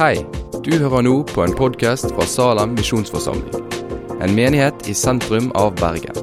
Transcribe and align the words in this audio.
Hei, 0.00 0.22
du 0.64 0.70
hører 0.80 1.02
nå 1.04 1.10
på 1.28 1.42
en 1.44 1.52
podkast 1.52 2.06
fra 2.14 2.24
Salem 2.24 2.70
misjonsforsamling. 2.72 3.66
En 4.24 4.32
menighet 4.32 4.86
i 4.88 4.94
sentrum 4.96 5.50
av 5.60 5.74
Bergen. 5.76 6.16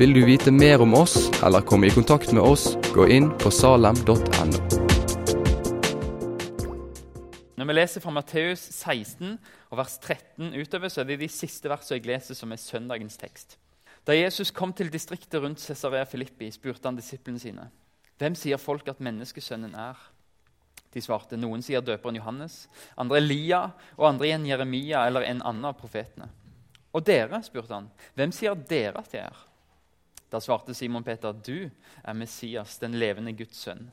Vil 0.00 0.14
du 0.16 0.22
vite 0.24 0.48
mer 0.48 0.80
om 0.80 0.94
oss 0.96 1.26
eller 1.44 1.60
komme 1.60 1.90
i 1.90 1.92
kontakt 1.92 2.32
med 2.32 2.40
oss, 2.40 2.70
gå 2.94 3.04
inn 3.12 3.26
på 3.42 3.52
salem.no. 3.52 4.62
Når 7.60 7.68
vi 7.68 7.76
leser 7.76 8.00
fra 8.00 8.14
Matteus 8.16 8.64
16 8.78 9.36
og 9.68 9.76
vers 9.82 9.98
13 10.00 10.56
utover, 10.56 10.88
så 10.88 11.04
er 11.04 11.10
det 11.12 11.20
de 11.20 11.28
siste 11.28 11.68
versene 11.68 12.00
jeg 12.00 12.08
leser, 12.14 12.40
som 12.40 12.56
er 12.56 12.64
søndagens 12.64 13.20
tekst. 13.20 13.58
Da 14.08 14.16
Jesus 14.16 14.56
kom 14.56 14.72
til 14.72 14.88
distriktet 14.88 15.44
rundt 15.44 15.60
Cesarea 15.60 16.08
Filippi, 16.08 16.48
spurte 16.56 16.88
han 16.88 16.96
disiplene 16.96 17.44
sine. 17.44 17.68
Hvem 18.16 18.40
sier 18.40 18.56
folk 18.56 18.88
at 18.88 19.04
menneskesønnen 19.04 19.76
er? 19.76 20.00
De 20.92 21.00
svarte. 21.00 21.38
Noen 21.40 21.64
sier 21.64 21.84
døperen 21.84 22.18
Johannes, 22.18 22.66
andre 23.00 23.20
Elia 23.22 23.62
og 23.96 24.08
andre 24.10 24.28
igjen 24.28 24.48
Jeremia 24.50 25.06
eller 25.08 25.26
en 25.28 25.40
annen 25.40 25.70
av 25.70 25.78
profetene. 25.80 26.28
Og 26.92 27.04
dere, 27.08 27.40
spurte 27.46 27.72
han, 27.74 27.88
hvem 28.18 28.34
sier 28.36 28.56
dere 28.68 29.00
at 29.00 29.14
jeg 29.16 29.24
er? 29.24 29.42
Da 30.32 30.40
svarte 30.40 30.76
Simon 30.76 31.04
Peter, 31.04 31.32
du 31.32 31.68
er 31.68 32.16
Messias, 32.16 32.78
den 32.80 32.96
levende 33.00 33.34
Guds 33.36 33.60
sønn. 33.64 33.86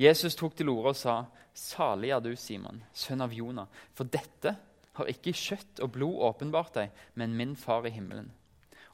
Jesus 0.00 0.34
tok 0.38 0.56
til 0.58 0.70
orde 0.72 0.94
og 0.94 0.98
sa, 0.98 1.16
salig 1.54 2.10
er 2.14 2.22
du, 2.24 2.32
Simon, 2.38 2.80
sønn 2.96 3.22
av 3.22 3.34
Jonah, 3.34 3.68
for 3.94 4.08
dette 4.08 4.54
har 4.98 5.10
ikke 5.10 5.34
kjøtt 5.36 5.82
og 5.84 5.92
blod 5.94 6.22
åpenbart 6.30 6.78
deg, 6.78 6.94
men 7.18 7.36
min 7.38 7.56
far 7.58 7.86
i 7.86 7.92
himmelen. 7.94 8.30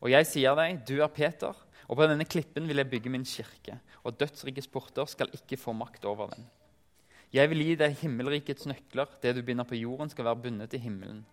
Og 0.03 0.11
jeg 0.13 0.29
sier 0.29 0.57
deg, 0.59 0.83
du 0.89 0.99
er 1.01 1.13
Peter, 1.13 1.57
og 1.87 1.99
på 1.99 2.09
denne 2.11 2.27
klippen 2.29 2.67
vil 2.69 2.83
jeg 2.83 2.91
bygge 2.91 3.13
min 3.13 3.25
kirke, 3.29 3.79
og 4.05 4.19
dødsrikes 4.21 4.69
porter 4.73 5.09
skal 5.09 5.33
ikke 5.37 5.59
få 5.61 5.73
makt 5.77 6.05
over 6.09 6.35
den. 6.35 6.49
Jeg 7.35 7.51
vil 7.51 7.65
gi 7.65 7.75
deg 7.79 7.97
himmelrikets 8.01 8.69
nøkler. 8.71 9.11
Det 9.23 9.35
du 9.37 9.43
binder 9.43 9.67
på 9.67 9.79
jorden, 9.79 10.11
skal 10.11 10.29
være 10.29 10.43
bundet 10.47 10.71
til 10.71 10.81
himmelen. 10.81 11.25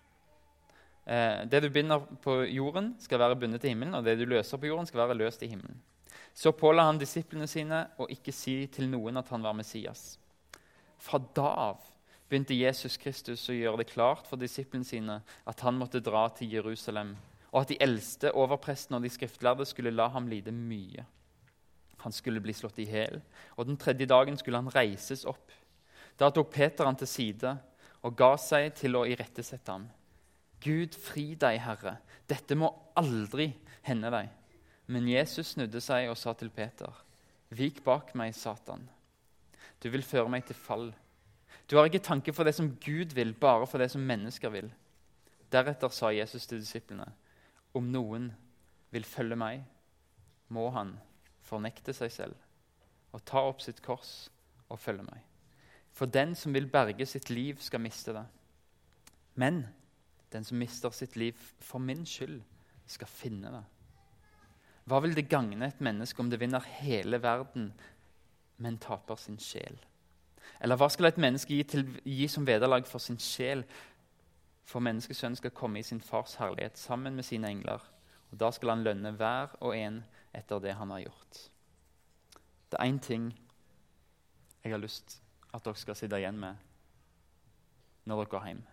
Eh, 1.05 1.43
det 1.49 1.61
du 1.63 1.69
binder 1.69 1.99
på 2.23 2.41
jorden, 2.47 2.93
skal 2.99 3.19
være 3.19 3.35
bundet 3.35 3.61
til 3.61 3.73
himmelen, 3.73 3.95
og 3.95 4.05
det 4.05 4.17
du 4.19 4.25
løser 4.25 4.57
på 4.57 4.71
jorden, 4.71 4.87
skal 4.87 5.03
være 5.03 5.17
løst 5.17 5.43
i 5.43 5.51
himmelen. 5.51 5.81
Så 6.33 6.51
påla 6.51 6.87
han 6.87 6.97
disiplene 6.97 7.47
sine 7.47 7.85
å 8.01 8.07
ikke 8.09 8.33
si 8.33 8.63
til 8.73 8.89
noen 8.89 9.19
at 9.21 9.29
han 9.29 9.43
var 9.45 9.53
Messias. 9.53 10.17
Fra 10.97 11.19
da 11.19 11.49
av 11.69 11.89
begynte 12.29 12.55
Jesus 12.57 12.97
Kristus 12.97 13.43
å 13.51 13.53
gjøre 13.53 13.83
det 13.83 13.91
klart 13.91 14.25
for 14.25 14.41
disiplene 14.41 14.87
sine 14.87 15.19
at 15.45 15.59
han 15.61 15.77
måtte 15.77 16.01
dra 16.01 16.25
til 16.33 16.55
Jerusalem, 16.55 17.13
og 17.51 17.61
at 17.61 17.73
de 17.73 17.77
eldste, 17.83 18.31
overprestene 18.33 18.97
og 18.97 19.05
de 19.05 19.11
skriftlærde 19.13 19.67
skulle 19.69 19.93
la 19.93 20.07
ham 20.15 20.25
lide 20.31 20.55
mye. 20.55 21.05
Han 22.01 22.15
skulle 22.15 22.41
bli 22.41 22.55
slått 22.55 22.81
i 22.81 22.87
hjel, 22.89 23.21
og 23.55 23.67
den 23.67 23.77
tredje 23.77 24.09
dagen 24.09 24.39
skulle 24.39 24.63
han 24.63 24.73
reises 24.73 25.27
opp. 25.29 25.51
Da 26.19 26.29
tok 26.31 26.51
Peter 26.53 26.87
han 26.87 26.97
til 26.99 27.09
side 27.09 27.53
og 28.03 28.15
ga 28.19 28.33
seg 28.39 28.73
til 28.77 28.97
å 28.99 29.05
irettesette 29.09 29.71
ham. 29.71 29.87
Gud, 30.63 30.95
fri 30.95 31.33
deg, 31.39 31.59
Herre. 31.63 31.97
Dette 32.29 32.55
må 32.55 32.69
aldri 32.99 33.49
hende 33.87 34.11
deg. 34.13 34.29
Men 34.91 35.07
Jesus 35.07 35.53
snudde 35.55 35.81
seg 35.83 36.09
og 36.11 36.19
sa 36.19 36.35
til 36.37 36.51
Peter, 36.53 36.91
Vik 37.53 37.83
bak 37.85 38.15
meg, 38.17 38.33
Satan. 38.35 38.87
Du 39.79 39.89
vil 39.93 40.03
føre 40.03 40.31
meg 40.31 40.45
til 40.47 40.57
fall. 40.57 40.87
Du 41.69 41.77
har 41.77 41.87
ikke 41.87 42.03
tanke 42.03 42.33
for 42.33 42.47
det 42.47 42.55
som 42.57 42.71
Gud 42.81 43.13
vil, 43.15 43.33
bare 43.33 43.67
for 43.69 43.83
det 43.83 43.91
som 43.93 44.03
mennesker 44.03 44.51
vil. 44.53 44.71
Deretter 45.53 45.91
sa 45.93 46.09
Jesus 46.11 46.47
til 46.49 46.63
disiplene, 46.63 47.11
Om 47.73 47.91
noen 47.91 48.31
vil 48.93 49.05
følge 49.05 49.35
meg, 49.35 49.63
må 50.49 50.69
han 50.73 50.97
fornekte 51.41 51.93
seg 51.93 52.11
selv 52.13 52.39
og 53.13 53.21
ta 53.25 53.41
opp 53.45 53.61
sitt 53.61 53.81
kors 53.85 54.29
og 54.69 54.79
følge 54.81 55.05
meg. 55.05 55.32
For 55.93 56.09
den 56.09 56.33
som 56.35 56.53
vil 56.53 56.67
berge 56.67 57.05
sitt 57.05 57.29
liv, 57.29 57.59
skal 57.61 57.81
miste 57.81 58.13
det. 58.15 58.25
Men 59.35 59.63
den 60.33 60.43
som 60.43 60.57
mister 60.57 60.89
sitt 60.89 61.15
liv 61.15 61.37
for 61.61 61.79
min 61.79 62.05
skyld, 62.05 62.41
skal 62.89 63.07
finne 63.07 63.51
det. 63.53 63.63
Hva 64.89 64.99
vil 64.99 65.13
det 65.15 65.29
gagne 65.31 65.69
et 65.69 65.81
menneske 65.81 66.19
om 66.19 66.29
det 66.29 66.41
vinner 66.41 66.65
hele 66.81 67.21
verden, 67.23 67.69
men 68.57 68.77
taper 68.81 69.15
sin 69.15 69.39
sjel? 69.39 69.77
Eller 70.59 70.75
hva 70.75 70.89
skal 70.91 71.07
et 71.07 71.21
menneske 71.21 71.55
gi, 71.55 71.63
til, 71.63 71.85
gi 72.03 72.27
som 72.27 72.45
vederlag 72.47 72.85
for 72.89 72.99
sin 72.99 73.19
sjel? 73.21 73.63
For 74.67 74.83
menneskesønnen 74.83 75.39
skal 75.39 75.55
komme 75.55 75.79
i 75.79 75.87
sin 75.87 76.01
fars 76.03 76.35
herlighet 76.41 76.77
sammen 76.77 77.15
med 77.15 77.23
sine 77.27 77.49
engler. 77.53 77.79
Og 78.31 78.39
Da 78.39 78.51
skal 78.51 78.73
han 78.73 78.83
lønne 78.83 79.13
hver 79.15 79.55
og 79.61 79.77
en 79.77 80.03
etter 80.33 80.59
det 80.59 80.75
han 80.75 80.91
har 80.91 81.05
gjort. 81.05 81.41
Det 82.71 82.79
er 82.79 82.89
én 82.89 82.99
ting 82.99 83.31
jeg 84.63 84.73
har 84.73 84.81
lyst 84.81 85.22
at 85.53 85.65
dere 85.65 85.79
skal 85.79 85.97
sitte 85.97 86.19
igjen 86.19 86.39
med 86.41 86.69
når 88.09 88.19
dere 88.19 88.31
går 88.33 88.47
hjem. 88.49 88.63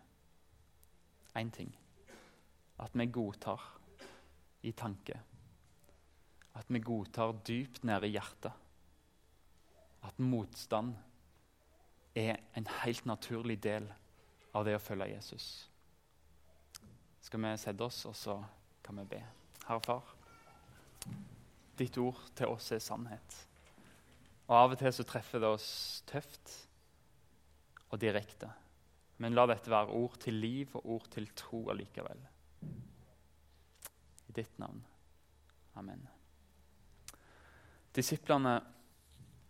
Én 1.39 1.51
ting. 1.55 1.71
At 2.81 2.97
vi 2.99 3.07
godtar 3.07 3.63
i 4.67 4.73
tanke. 4.73 5.21
At 6.59 6.67
vi 6.69 6.81
godtar 6.83 7.37
dypt 7.47 7.85
nede 7.85 8.09
i 8.09 8.17
hjertet. 8.17 8.53
At 10.03 10.19
motstand 10.19 10.95
er 12.17 12.41
en 12.57 12.67
helt 12.83 13.07
naturlig 13.07 13.61
del 13.63 13.87
av 14.55 14.65
det 14.67 14.75
å 14.75 14.83
følge 14.83 15.13
Jesus. 15.13 15.47
Skal 17.23 17.45
vi 17.45 17.53
sette 17.61 17.85
oss, 17.85 18.01
og 18.09 18.17
så 18.17 18.41
kan 18.83 18.99
vi 18.99 19.05
be. 19.13 19.21
Herre 19.69 19.85
Far, 19.85 20.09
ditt 21.79 21.99
ord 22.03 22.19
til 22.35 22.51
oss 22.51 22.73
er 22.75 22.83
sannhet. 22.83 23.37
Og 24.49 24.57
Av 24.57 24.75
og 24.75 24.81
til 24.81 24.93
så 24.93 25.07
treffer 25.07 25.45
det 25.45 25.53
oss 25.55 25.71
tøft 26.11 26.57
og 27.91 28.01
direkte. 28.01 28.49
Men 29.21 29.37
la 29.37 29.47
dette 29.51 29.71
være 29.71 29.97
ord 29.97 30.17
til 30.23 30.39
liv 30.41 30.77
og 30.79 30.87
ord 30.97 31.09
til 31.13 31.29
tro 31.37 31.67
allikevel. 31.73 32.23
I 34.31 34.35
ditt 34.37 34.59
navn. 34.63 34.81
Amen. 35.77 36.03
Disiplene 37.97 38.61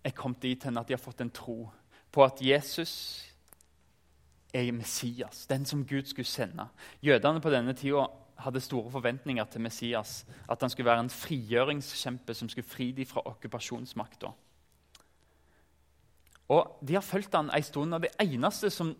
er 0.05 0.17
kommet 0.17 0.43
dit 0.43 0.65
hen 0.65 0.81
at 0.81 0.89
de 0.89 0.97
har 0.97 1.03
fått 1.03 1.21
en 1.21 1.31
tro 1.31 1.69
på 2.11 2.25
at 2.25 2.41
Jesus 2.43 3.27
er 4.55 4.73
Messias, 4.73 5.47
den 5.47 5.67
som 5.67 5.85
Gud 5.87 6.09
skulle 6.11 6.27
sende. 6.27 6.67
Jødene 7.03 7.41
på 7.41 7.53
denne 7.53 7.75
tida 7.79 8.09
hadde 8.41 8.61
store 8.61 8.91
forventninger 8.91 9.45
til 9.45 9.61
Messias. 9.61 10.25
At 10.49 10.61
han 10.61 10.71
skulle 10.71 10.91
være 10.91 11.05
en 11.05 11.11
frigjøringskjempe 11.11 12.35
som 12.35 12.49
skulle 12.49 12.69
fri 12.69 12.91
dem 12.93 13.07
fra 13.07 13.23
okkupasjonsmakta. 13.25 14.33
Og 16.51 16.81
De 16.83 16.97
har 16.97 17.07
fulgt 17.07 17.35
han 17.37 17.51
en 17.55 17.65
stund, 17.65 17.95
og 17.95 18.03
det 18.03 18.15
eneste 18.19 18.73
som 18.75 18.95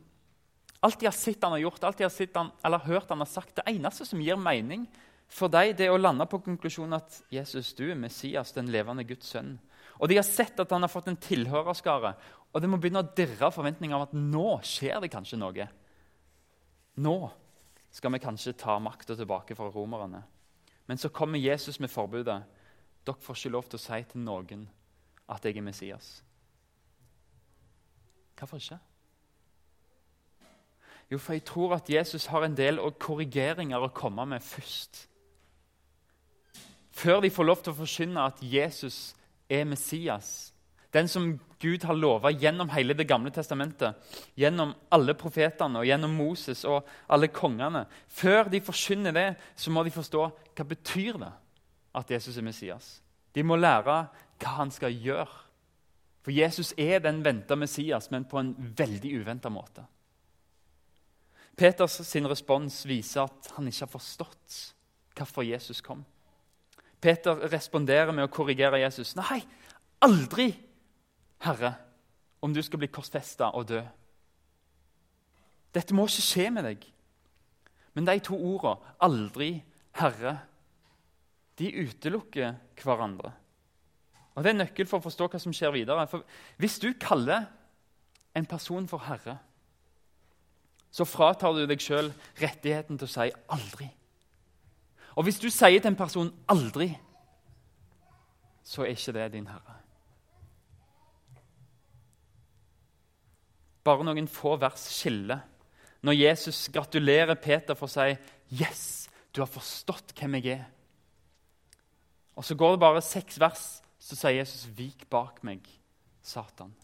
Alt 0.81 0.97
de 1.01 1.05
har 1.05 1.13
sett 1.13 1.43
han 1.45 1.53
har 1.53 1.61
gjort, 1.61 1.83
alt 1.85 1.99
de 1.99 2.07
har 2.07 2.13
sett 2.13 2.37
han, 2.41 2.49
eller 2.65 2.81
hørt 2.87 3.11
han 3.13 3.21
har 3.21 3.29
sagt, 3.29 3.59
det 3.59 3.67
eneste 3.69 4.07
som 4.09 4.21
gir 4.25 4.39
mening 4.41 4.87
for 5.29 5.53
dem, 5.53 5.75
det 5.77 5.85
er 5.85 5.93
å 5.93 6.01
lande 6.01 6.25
på 6.25 6.41
konklusjonen 6.41 6.97
at 6.97 7.19
Jesus, 7.29 7.75
du 7.77 7.85
er 7.91 7.99
Messias, 8.01 8.55
den 8.57 8.71
levende 8.73 9.05
Guds 9.05 9.29
sønn. 9.29 9.59
Og 10.01 10.09
De 10.09 10.17
har 10.17 10.25
sett 10.25 10.57
at 10.57 10.73
han 10.73 10.81
har 10.81 10.89
fått 10.89 11.11
en 11.13 11.21
tilhørerskare, 11.21 12.15
og 12.51 12.63
det 12.63 12.71
må 12.73 12.81
begynne 12.81 13.05
å 13.05 13.13
dirre 13.13 13.53
forventninger 13.53 13.95
om 13.99 14.07
at 14.07 14.17
nå 14.17 14.57
skjer 14.65 15.05
det 15.05 15.13
kanskje 15.13 15.39
noe. 15.39 15.69
Nå 17.05 17.17
skal 17.93 18.17
vi 18.17 18.23
kanskje 18.25 18.57
ta 18.59 18.79
makta 18.81 19.19
tilbake 19.19 19.55
fra 19.59 19.69
romerne. 19.71 20.23
Men 20.89 20.99
så 20.99 21.13
kommer 21.13 21.39
Jesus 21.39 21.79
med 21.79 21.93
forbudet. 21.93 22.41
Dere 23.05 23.23
får 23.23 23.37
ikke 23.37 23.55
lov 23.55 23.69
til 23.69 23.79
å 23.79 23.85
si 23.85 24.01
til 24.11 24.25
noen 24.25 24.65
at 25.31 25.45
jeg 25.45 25.61
er 25.61 25.69
Messias. 25.69 26.09
Hvorfor 28.41 28.57
ikke? 28.57 28.79
Jo, 31.11 31.19
for 31.19 31.33
jeg 31.33 31.45
tror 31.45 31.75
at 31.75 31.91
Jesus 31.91 32.27
har 32.27 32.45
en 32.47 32.57
del 32.57 32.79
korrigeringer 32.99 33.83
å 33.83 33.91
komme 33.95 34.25
med 34.31 34.43
først. 34.43 35.09
Før 36.91 37.21
de 37.21 37.31
får 37.31 37.47
lov 37.47 37.63
til 37.65 37.73
å 37.75 37.81
forkynne 37.81 38.25
at 38.25 38.41
Jesus 38.43 39.13
er 39.51 39.67
Messias. 39.67 40.53
Den 40.95 41.09
som 41.09 41.33
Gud 41.61 41.85
har 41.87 41.95
lova 41.95 42.33
gjennom 42.33 42.71
hele 42.73 42.95
Det 42.95 43.07
gamle 43.07 43.31
testamentet, 43.31 43.95
gjennom 44.37 44.73
alle 44.91 45.15
profetene 45.15 45.83
og 45.83 45.87
gjennom 45.87 46.15
Moses 46.17 46.65
og 46.65 46.87
alle 47.09 47.29
kongene. 47.29 47.85
Før 48.09 48.49
de 48.51 48.61
forkynner 48.61 49.13
det, 49.13 49.29
så 49.57 49.71
må 49.71 49.85
de 49.85 49.91
forstå 49.95 50.25
hva 50.57 50.65
betyr 50.67 51.19
det 51.19 51.33
at 51.95 52.11
Jesus 52.11 52.37
er 52.37 52.47
Messias. 52.47 53.03
De 53.35 53.43
må 53.43 53.57
lære 53.57 54.07
hva 54.41 54.57
han 54.57 54.71
skal 54.71 54.95
gjøre. 54.95 55.50
For 56.21 56.35
Jesus 56.35 56.75
er 56.77 57.01
den 57.01 57.23
venta 57.25 57.57
Messias, 57.57 58.11
men 58.11 58.27
på 58.29 58.41
en 58.41 58.53
veldig 58.57 59.15
uventa 59.23 59.51
måte. 59.53 59.87
Peters 61.57 61.99
sin 62.09 62.29
respons 62.29 62.83
viser 62.89 63.27
at 63.27 63.53
han 63.57 63.69
ikke 63.69 63.85
har 63.85 63.93
forstått 63.93 64.59
hvorfor 65.17 65.45
Jesus 65.45 65.83
kom. 65.85 66.05
Peter 67.01 67.37
responderer 67.53 68.13
med 68.13 68.27
å 68.27 68.33
korrigere 68.33 68.81
Jesus. 68.83 69.15
Nei, 69.17 69.41
aldri, 70.05 70.51
Herre, 71.45 71.75
om 72.45 72.53
du 72.53 72.61
skal 72.65 72.81
bli 72.83 72.91
korsfesta 72.93 73.51
og 73.57 73.69
dø. 73.73 73.81
Dette 75.73 75.97
må 75.97 76.07
ikke 76.09 76.25
skje 76.25 76.49
med 76.53 76.67
deg. 76.69 76.85
Men 77.97 78.07
de 78.07 78.19
to 78.23 78.37
ordene 78.37 78.95
'aldri', 79.01 79.63
'Herre', 79.97 80.39
de 81.59 81.73
utelukker 81.85 82.55
hverandre. 82.83 83.33
Og 84.41 84.45
Det 84.45 84.55
er 84.55 84.63
nøkkel 84.63 84.87
for 84.89 84.97
å 84.97 85.05
forstå 85.05 85.27
hva 85.29 85.39
som 85.43 85.53
skjer 85.53 85.75
videre. 85.75 86.07
For 86.09 86.25
Hvis 86.57 86.79
du 86.81 86.95
kaller 86.97 87.43
en 88.33 88.47
person 88.49 88.87
for 88.89 89.05
herre, 89.05 89.35
så 90.91 91.05
fratar 91.05 91.53
du 91.53 91.67
deg 91.69 91.83
sjøl 91.85 92.09
rettigheten 92.41 92.97
til 92.97 93.05
å 93.05 93.11
si 93.13 93.27
'aldri'. 93.53 93.91
Og 95.17 95.27
hvis 95.29 95.41
du 95.43 95.51
sier 95.51 95.77
til 95.77 95.91
en 95.91 95.97
person 95.97 96.33
'aldri', 96.49 96.97
så 98.65 98.83
er 98.83 98.97
ikke 98.97 99.13
det 99.13 99.33
din 99.33 99.47
herre. 99.47 99.77
Bare 103.85 104.05
noen 104.05 104.29
få 104.29 104.57
vers 104.57 104.89
skiller 104.89 105.45
når 106.01 106.13
Jesus 106.13 106.69
gratulerer 106.73 107.35
Peter 107.35 107.75
for 107.75 107.87
å 107.87 107.93
si 107.93 108.17
'Yes, 108.49 109.11
du 109.37 109.43
har 109.43 109.53
forstått 109.53 110.15
hvem 110.17 110.35
jeg 110.35 110.47
er'. 110.47 110.71
Og 112.37 112.45
Så 112.45 112.55
går 112.55 112.71
det 112.71 112.81
bare 112.81 113.03
seks 113.03 113.41
vers, 113.41 113.83
så 114.11 114.17
sier 114.19 114.41
Jesus 114.41 114.67
'Vik 114.67 115.07
bak 115.11 115.45
meg, 115.47 115.63
Satan'. 116.23 116.75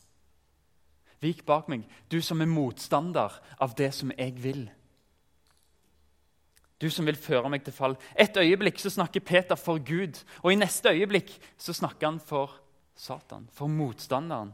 Vik 1.21 1.47
bak 1.47 1.69
meg, 1.69 1.87
du 2.11 2.21
som 2.23 2.41
er 2.41 2.47
motstander 2.47 3.33
av 3.59 3.75
det 3.75 3.95
som 3.95 4.13
jeg 4.15 4.37
vil. 4.43 4.71
Du 6.81 6.91
som 6.93 7.07
vil 7.09 7.17
føre 7.17 7.49
meg 7.51 7.65
til 7.65 7.73
fall. 7.73 7.97
Et 8.21 8.37
øyeblikk 8.37 8.79
så 8.79 8.93
snakker 8.93 9.25
Peter 9.25 9.57
for 9.57 9.81
Gud, 9.81 10.23
og 10.43 10.53
i 10.53 10.61
neste 10.61 10.93
øyeblikk 10.93 11.33
så 11.59 11.73
snakker 11.73 12.07
han 12.07 12.21
for 12.21 12.61
Satan, 12.95 13.49
for 13.53 13.67
motstanderen. 13.67 14.53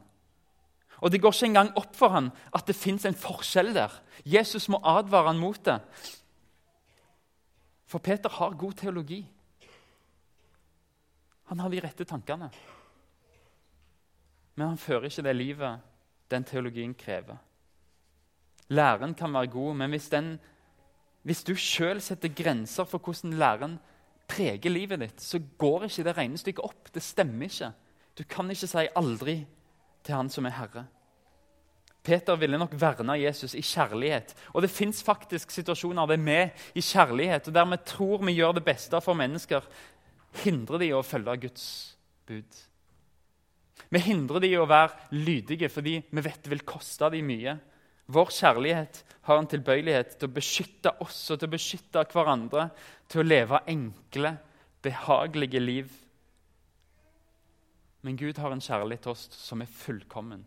Og 1.03 1.11
Det 1.11 1.21
går 1.21 1.33
ikke 1.33 1.47
engang 1.47 1.77
opp 1.77 1.97
for 1.97 2.09
han 2.09 2.31
at 2.55 2.67
det 2.67 2.77
fins 2.77 3.05
en 3.05 3.15
forskjell 3.15 3.75
der. 3.75 3.91
Jesus 4.25 4.69
må 4.69 4.79
advare 4.85 5.27
han 5.27 5.39
mot 5.39 5.65
det. 5.65 5.81
For 7.87 7.99
Peter 7.99 8.29
har 8.29 8.57
god 8.57 8.73
teologi. 8.73 9.27
Han 11.53 11.61
har 11.61 11.69
de 11.69 11.81
rette 11.85 12.05
tankene. 12.09 12.47
Men 14.57 14.71
han 14.71 14.79
fører 14.81 15.11
ikke 15.11 15.25
det 15.27 15.35
livet 15.37 15.83
den 16.33 16.47
teologien 16.49 16.95
krever. 16.97 17.37
Læren 18.73 19.13
kan 19.13 19.35
være 19.37 19.51
god, 19.53 19.75
men 19.77 19.93
hvis, 19.93 20.09
den, 20.09 20.39
hvis 21.29 21.45
du 21.45 21.53
sjøl 21.53 22.01
setter 22.01 22.33
grenser 22.33 22.89
for 22.89 23.05
hvordan 23.05 23.37
læren 23.37 23.77
preger 24.33 24.73
livet 24.73 25.05
ditt, 25.05 25.21
så 25.21 25.43
går 25.61 25.91
ikke 25.91 26.07
det 26.09 26.17
regnestykket 26.17 26.65
opp. 26.65 26.89
Det 26.95 27.05
stemmer 27.05 27.51
ikke. 27.51 27.69
Du 28.17 28.25
kan 28.25 28.49
ikke 28.49 28.73
si 28.73 28.89
'aldri' 28.89 29.45
til 30.05 30.15
Han 30.15 30.33
som 30.33 30.49
er 30.49 30.57
Herre. 30.57 30.87
Peter 32.03 32.37
ville 32.37 32.59
nok 32.59 32.81
verne 32.81 33.21
Jesus 33.21 33.55
i 33.55 33.61
kjærlighet. 33.61 34.35
Og 34.55 34.63
det 34.63 34.71
fins 34.71 35.03
faktisk 35.03 35.51
situasjoner 35.51 36.07
der 36.07 36.17
vi 36.17 36.51
i 36.75 36.81
kjærlighet 36.81 37.49
og 37.49 37.55
der 37.55 37.65
vi 37.65 37.77
tror 37.87 38.25
vi 38.25 38.33
gjør 38.33 38.53
det 38.53 38.65
beste 38.65 39.01
for 39.01 39.15
mennesker, 39.15 39.61
hindrer 40.43 40.83
de 40.83 40.93
å 40.97 41.05
følge 41.05 41.39
Guds 41.47 41.67
bud. 42.29 42.61
Vi 43.93 44.01
hindrer 44.01 44.41
de 44.41 44.53
å 44.57 44.69
være 44.69 45.13
lydige 45.13 45.69
fordi 45.73 45.99
vi 46.09 46.25
vet 46.25 46.41
det 46.45 46.53
vil 46.53 46.65
koste 46.67 47.11
dem 47.13 47.29
mye. 47.29 47.57
Vår 48.13 48.33
kjærlighet 48.35 49.03
har 49.29 49.39
en 49.39 49.49
tilbøyelighet 49.49 50.17
til 50.17 50.29
å 50.29 50.37
beskytte 50.37 50.95
oss 51.05 51.19
og 51.31 51.41
til 51.41 51.49
å 51.49 51.55
beskytte 51.55 52.05
hverandre, 52.13 52.71
til 53.09 53.23
å 53.23 53.27
leve 53.27 53.61
enkle, 53.71 54.37
behagelige 54.83 55.63
liv. 55.63 55.93
Men 58.03 58.19
Gud 58.19 58.41
har 58.43 58.53
en 58.53 58.65
kjærlighet 58.65 59.05
til 59.07 59.15
oss 59.15 59.29
som 59.37 59.63
er 59.63 59.71
fullkommen. 59.71 60.43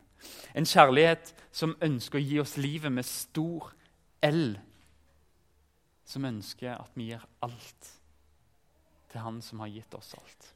En 0.58 0.68
kjærlighet 0.68 1.32
som 1.56 1.76
ønsker 1.84 2.20
å 2.20 2.26
gi 2.26 2.40
oss 2.42 2.58
livet 2.60 2.92
med 2.92 3.08
stor 3.08 3.70
L. 4.26 4.58
Som 6.06 6.26
ønsker 6.28 6.76
at 6.76 6.98
vi 6.98 7.12
gir 7.12 7.24
alt 7.46 7.95
til 9.16 9.24
Han 9.24 9.40
som 9.42 9.64
har 9.64 9.72
gitt 9.72 9.96
oss 9.96 10.14
alt. 10.20 10.52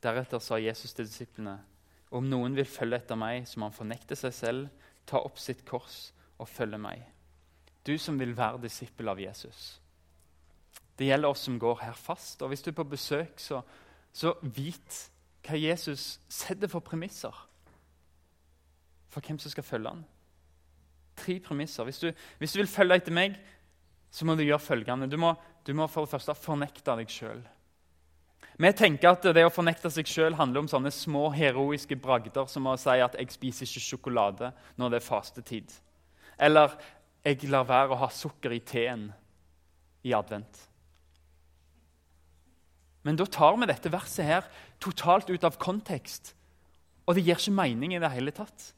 Deretter 0.00 0.40
sa 0.40 0.58
Jesus 0.62 0.94
til 0.94 1.08
disiplene.: 1.08 1.58
Om 2.10 2.30
noen 2.30 2.56
vil 2.56 2.66
følge 2.66 3.02
etter 3.02 3.18
meg, 3.18 3.46
så 3.46 3.60
må 3.60 3.68
han 3.68 3.76
fornekte 3.76 4.16
seg 4.18 4.34
selv, 4.34 4.86
ta 5.06 5.18
opp 5.18 5.38
sitt 5.38 5.64
kors 5.66 6.12
og 6.38 6.48
følge 6.48 6.78
meg. 6.78 7.02
Du 7.86 7.96
som 7.98 8.18
vil 8.18 8.36
være 8.36 8.62
disippel 8.62 9.08
av 9.08 9.20
Jesus. 9.20 9.80
Det 10.98 11.06
gjelder 11.08 11.32
oss 11.32 11.44
som 11.46 11.58
går 11.58 11.78
her 11.82 11.96
fast. 11.96 12.42
Og 12.42 12.50
hvis 12.52 12.62
du 12.62 12.70
er 12.70 12.76
på 12.76 12.84
besøk, 12.84 13.38
så, 13.40 13.62
så 14.12 14.34
vit 14.42 14.98
hva 15.46 15.56
Jesus 15.56 16.18
setter 16.28 16.68
for 16.68 16.84
premisser 16.84 17.34
for 19.10 19.24
hvem 19.26 19.38
som 19.42 19.50
skal 19.50 19.66
følge 19.66 19.90
han. 19.90 20.04
Tre 21.16 21.40
premisser. 21.40 21.84
Hvis 21.84 21.98
du, 21.98 22.12
hvis 22.38 22.52
du 22.52 22.60
vil 22.60 22.70
følge 22.70 23.00
etter 23.00 23.14
meg, 23.14 23.38
så 24.10 24.26
må 24.26 24.34
du 24.34 24.44
gjøre 24.44 24.62
følgende. 24.62 25.10
Du 25.10 25.16
må, 25.18 25.34
du 25.64 25.74
må 25.76 25.86
for 25.90 26.06
det 26.06 26.14
første 26.14 26.34
fornekte 26.38 26.96
deg 26.98 27.10
sjøl. 27.12 27.42
Vi 28.60 28.70
tenker 28.76 29.14
at 29.14 29.24
det 29.32 29.44
å 29.46 29.52
fornekte 29.52 29.88
seg 29.92 30.08
sjøl 30.08 30.34
handler 30.36 30.64
om 30.64 30.68
sånne 30.68 30.90
små 30.92 31.30
heroiske 31.32 31.96
bragder 31.96 32.48
som 32.50 32.66
å 32.68 32.76
si 32.76 33.00
at 33.00 33.14
'jeg 33.16 33.32
spiser 33.32 33.64
ikke 33.64 33.86
sjokolade 33.86 34.52
når 34.76 34.90
det 34.90 34.96
er 35.00 35.08
fastetid'. 35.08 35.80
Eller 36.38 36.76
'jeg 37.24 37.48
lar 37.48 37.64
være 37.64 37.92
å 37.92 37.98
ha 37.98 38.08
sukker 38.08 38.52
i 38.52 38.60
teen 38.60 39.14
i 40.04 40.10
advent'. 40.12 40.68
Men 43.02 43.16
da 43.16 43.24
tar 43.24 43.56
vi 43.56 43.66
dette 43.66 43.92
verset 43.92 44.26
her 44.26 44.44
totalt 44.78 45.30
ut 45.30 45.44
av 45.44 45.56
kontekst, 45.56 46.34
og 47.06 47.14
det 47.14 47.24
gir 47.24 47.36
ikke 47.36 47.56
mening 47.56 47.94
i 47.94 47.98
det 47.98 48.10
hele 48.10 48.30
tatt. 48.30 48.74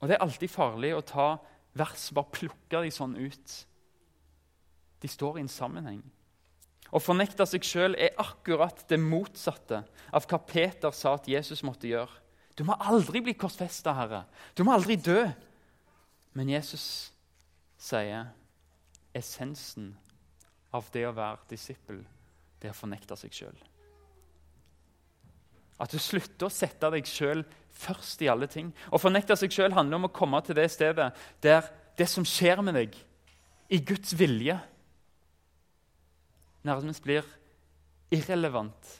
Og 0.00 0.08
Det 0.08 0.16
er 0.16 0.24
alltid 0.24 0.50
farlig 0.50 0.94
å 0.94 1.04
ta 1.06 1.38
vers, 1.74 2.10
bare 2.10 2.30
plukke 2.30 2.82
de 2.82 2.90
sånn 2.90 3.16
ut. 3.16 3.66
De 5.02 5.10
står 5.10 5.38
i 5.38 5.44
en 5.44 5.50
sammenheng. 5.50 6.02
Å 6.92 7.00
fornekte 7.00 7.46
seg 7.48 7.64
sjøl 7.64 7.96
er 7.96 8.18
akkurat 8.20 8.84
det 8.90 8.98
motsatte 9.00 9.80
av 10.12 10.26
hva 10.28 10.38
Peter 10.44 10.92
sa 10.94 11.16
at 11.16 11.28
Jesus 11.30 11.64
måtte 11.64 11.88
gjøre. 11.88 12.20
Du 12.54 12.66
må 12.68 12.76
aldri 12.76 13.22
bli 13.24 13.32
korsfesta, 13.38 13.94
Herre. 13.96 14.26
Du 14.54 14.60
må 14.66 14.74
aldri 14.74 14.98
dø. 15.00 15.24
Men 16.36 16.52
Jesus 16.52 16.84
sier 17.80 18.28
essensen 19.16 19.92
av 20.72 20.88
det 20.92 21.04
å 21.08 21.16
være 21.16 21.48
disippel, 21.50 22.00
det 22.60 22.70
er 22.70 22.76
å 22.76 22.78
fornekte 22.78 23.16
seg 23.20 23.34
sjøl. 23.36 23.56
At 25.82 25.92
du 25.92 25.98
slutter 26.00 26.46
å 26.46 26.52
sette 26.52 26.92
deg 26.94 27.08
sjøl 27.08 27.42
først 27.74 28.22
i 28.22 28.28
alle 28.30 28.46
ting. 28.48 28.70
Å 28.92 29.00
fornekte 29.00 29.36
seg 29.36 29.52
sjøl 29.52 29.74
handler 29.74 29.98
om 29.98 30.08
å 30.08 30.14
komme 30.14 30.40
til 30.44 30.56
det 30.56 30.68
stedet 30.72 31.10
der 31.44 31.66
det 31.98 32.08
som 32.08 32.24
skjer 32.24 32.62
med 32.64 32.76
deg, 32.78 32.94
i 33.72 33.80
Guds 33.84 34.12
vilje, 34.16 34.58
nærmest 36.66 37.02
blir 37.04 37.26
irrelevant 38.12 38.98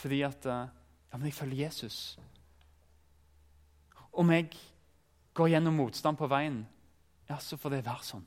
fordi 0.00 0.22
at 0.24 0.46
eh, 0.46 0.68
ja, 1.10 1.18
men 1.18 1.26
jeg 1.26 1.34
følger 1.34 1.64
Jesus. 1.66 2.18
Om 4.12 4.30
jeg 4.32 4.50
går 5.34 5.50
gjennom 5.52 5.76
motstand 5.76 6.18
på 6.18 6.28
veien, 6.30 6.62
ja, 7.28 7.38
så 7.42 7.58
får 7.58 7.74
det 7.74 7.86
være 7.86 8.06
sånn. 8.06 8.26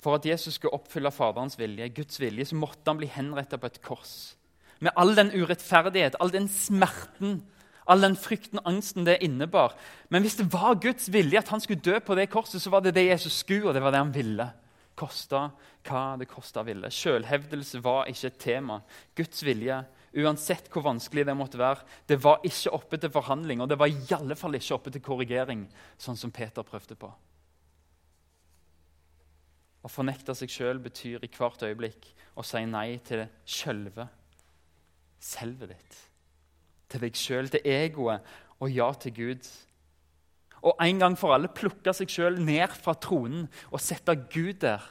For 0.00 0.18
at 0.18 0.26
Jesus 0.28 0.58
skulle 0.58 0.76
oppfylle 0.76 1.12
Faderens 1.14 1.56
vilje, 1.60 1.88
Guds 1.96 2.18
vilje, 2.20 2.48
så 2.50 2.58
måtte 2.58 2.84
han 2.90 3.00
bli 3.00 3.08
henrettet 3.08 3.60
på 3.60 3.70
et 3.70 3.80
kors. 3.84 4.16
Med 4.84 4.92
all 5.00 5.14
den 5.16 5.32
urettferdighet, 5.32 6.18
all 6.20 6.32
den 6.32 6.48
smerten, 6.52 7.38
all 7.88 8.04
den 8.04 8.16
frykten 8.16 8.60
og 8.60 8.68
angsten 8.72 9.06
det 9.06 9.20
innebar. 9.24 9.76
Men 10.12 10.24
hvis 10.24 10.36
det 10.40 10.50
var 10.52 10.80
Guds 10.80 11.08
vilje 11.12 11.40
at 11.40 11.52
han 11.52 11.62
skulle 11.62 11.84
dø 11.84 12.00
på 12.04 12.16
det 12.18 12.30
korset, 12.32 12.60
så 12.60 12.72
var 12.72 12.84
det 12.84 12.96
det 12.96 13.06
Jesus 13.06 13.40
skulle, 13.44 13.68
og 13.68 13.76
det 13.76 13.84
var 13.84 13.94
det 13.94 14.02
han 14.02 14.14
ville 14.16 14.50
kosta 14.98 15.48
hva 15.86 16.04
det 16.20 16.28
kosta 16.30 16.62
ville. 16.66 16.90
Selvhevdelse 16.92 17.82
var 17.84 18.08
ikke 18.10 18.30
et 18.30 18.40
tema. 18.40 18.80
Guds 19.16 19.42
vilje, 19.46 19.80
uansett 20.22 20.70
hvor 20.72 20.86
vanskelig 20.86 21.26
det 21.26 21.36
måtte 21.36 21.60
være, 21.60 21.84
det 22.06 22.20
var 22.22 22.44
ikke 22.46 22.74
oppe 22.76 23.00
til 23.02 23.12
forhandling, 23.14 23.62
og 23.62 23.70
det 23.70 23.78
var 23.80 23.90
i 23.90 24.16
alle 24.16 24.38
fall 24.38 24.56
ikke 24.58 24.78
oppe 24.78 24.94
til 24.94 25.04
korrigering, 25.04 25.66
sånn 25.98 26.18
som 26.18 26.32
Peter 26.34 26.66
prøvde 26.66 26.96
på. 26.98 27.10
Å 29.84 29.90
fornekte 29.92 30.32
seg 30.38 30.52
sjøl 30.52 30.78
betyr 30.80 31.26
i 31.26 31.28
hvert 31.28 31.66
øyeblikk 31.66 32.06
å 32.40 32.44
si 32.46 32.62
nei 32.64 32.96
til 33.04 33.26
sjølve 33.44 34.06
selvet 35.24 35.74
ditt. 35.74 36.00
Til 36.92 37.04
deg 37.04 37.18
sjøl, 37.18 37.50
til 37.52 37.68
egoet, 37.68 38.24
og 38.62 38.72
ja 38.72 38.90
til 39.00 39.14
Gud. 39.16 39.48
Og 40.64 40.80
en 40.80 41.00
gang 41.02 41.16
for 41.20 41.34
alle 41.36 41.52
plukke 41.52 41.92
seg 41.96 42.12
sjøl 42.12 42.38
ned 42.40 42.72
fra 42.78 42.94
tronen 42.96 43.48
og 43.70 43.82
sette 43.84 44.14
Gud 44.32 44.62
der 44.64 44.84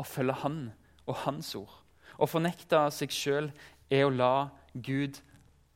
og 0.00 0.08
følge 0.08 0.38
Han 0.40 0.62
og 1.06 1.18
Hans 1.26 1.52
ord. 1.58 1.74
Å 2.16 2.28
fornekte 2.28 2.86
seg 2.94 3.12
sjøl 3.12 3.50
er 3.92 4.06
å 4.06 4.14
la 4.14 4.48
Gud 4.72 5.18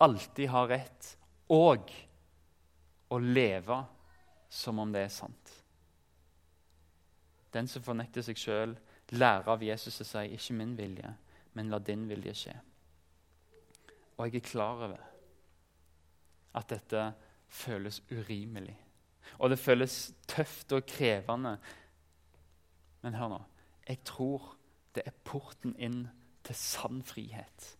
alltid 0.01 0.51
ha 0.53 0.65
rett, 0.69 1.13
og 1.53 1.91
å 3.13 3.19
leve 3.21 3.79
som 4.53 4.81
om 4.83 4.93
det 4.93 5.07
er 5.07 5.13
sant. 5.13 5.53
Den 7.53 7.69
som 7.71 7.85
fornekter 7.85 8.25
seg 8.25 8.41
sjøl, 8.41 8.75
lærer 9.17 9.49
av 9.53 9.63
Jesus 9.63 10.01
å 10.01 10.05
si 10.05 10.25
'ikke 10.35 10.57
min 10.57 10.77
vilje, 10.77 11.15
men 11.55 11.71
la 11.71 11.79
din 11.79 12.09
vilje 12.09 12.33
skje'. 12.33 12.61
Og 14.19 14.27
jeg 14.27 14.35
er 14.35 14.49
klar 14.49 14.85
over 14.85 15.01
at 16.55 16.69
dette 16.69 17.15
føles 17.49 18.03
urimelig. 18.11 18.86
Og 19.39 19.51
det 19.53 19.61
føles 19.61 20.13
tøft 20.29 20.73
og 20.77 20.87
krevende. 20.89 21.57
Men 23.03 23.19
hør 23.19 23.33
nå. 23.37 23.41
Jeg 23.89 24.03
tror 24.09 24.55
det 24.97 25.05
er 25.07 25.19
porten 25.25 25.77
inn 25.79 26.07
til 26.47 26.57
sann 26.59 27.03
frihet. 27.07 27.73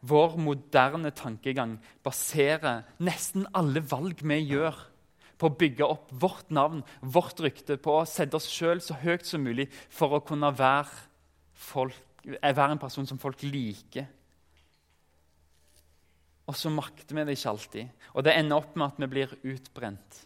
vår 0.00 0.36
moderne 0.38 1.10
tankegang 1.10 1.72
baserer 2.06 2.84
nesten 3.02 3.48
alle 3.54 3.82
valg 3.82 4.22
vi 4.22 4.36
gjør, 4.52 4.76
på 5.38 5.46
å 5.46 5.54
bygge 5.58 5.86
opp 5.86 6.10
vårt 6.10 6.50
navn, 6.50 6.82
vårt 7.00 7.40
rykte, 7.42 7.76
på 7.78 8.00
å 8.00 8.06
sette 8.06 8.38
oss 8.38 8.48
sjøl 8.50 8.80
så 8.82 8.96
høyt 8.98 9.26
som 9.26 9.44
mulig 9.46 9.68
for 9.70 10.16
å 10.16 10.22
kunne 10.26 10.50
være, 10.54 10.90
folk, 11.54 11.98
være 12.24 12.72
en 12.74 12.82
person 12.82 13.06
som 13.06 13.20
folk 13.22 13.42
liker. 13.46 14.08
Og 16.48 16.56
så 16.56 16.72
makter 16.72 17.16
vi 17.16 17.24
det 17.28 17.36
ikke 17.36 17.52
alltid. 17.52 18.04
Og 18.16 18.24
det 18.24 18.34
ender 18.38 18.62
opp 18.62 18.76
med 18.76 18.88
at 18.88 19.00
vi 19.02 19.10
blir 19.12 19.34
utbrent. 19.52 20.22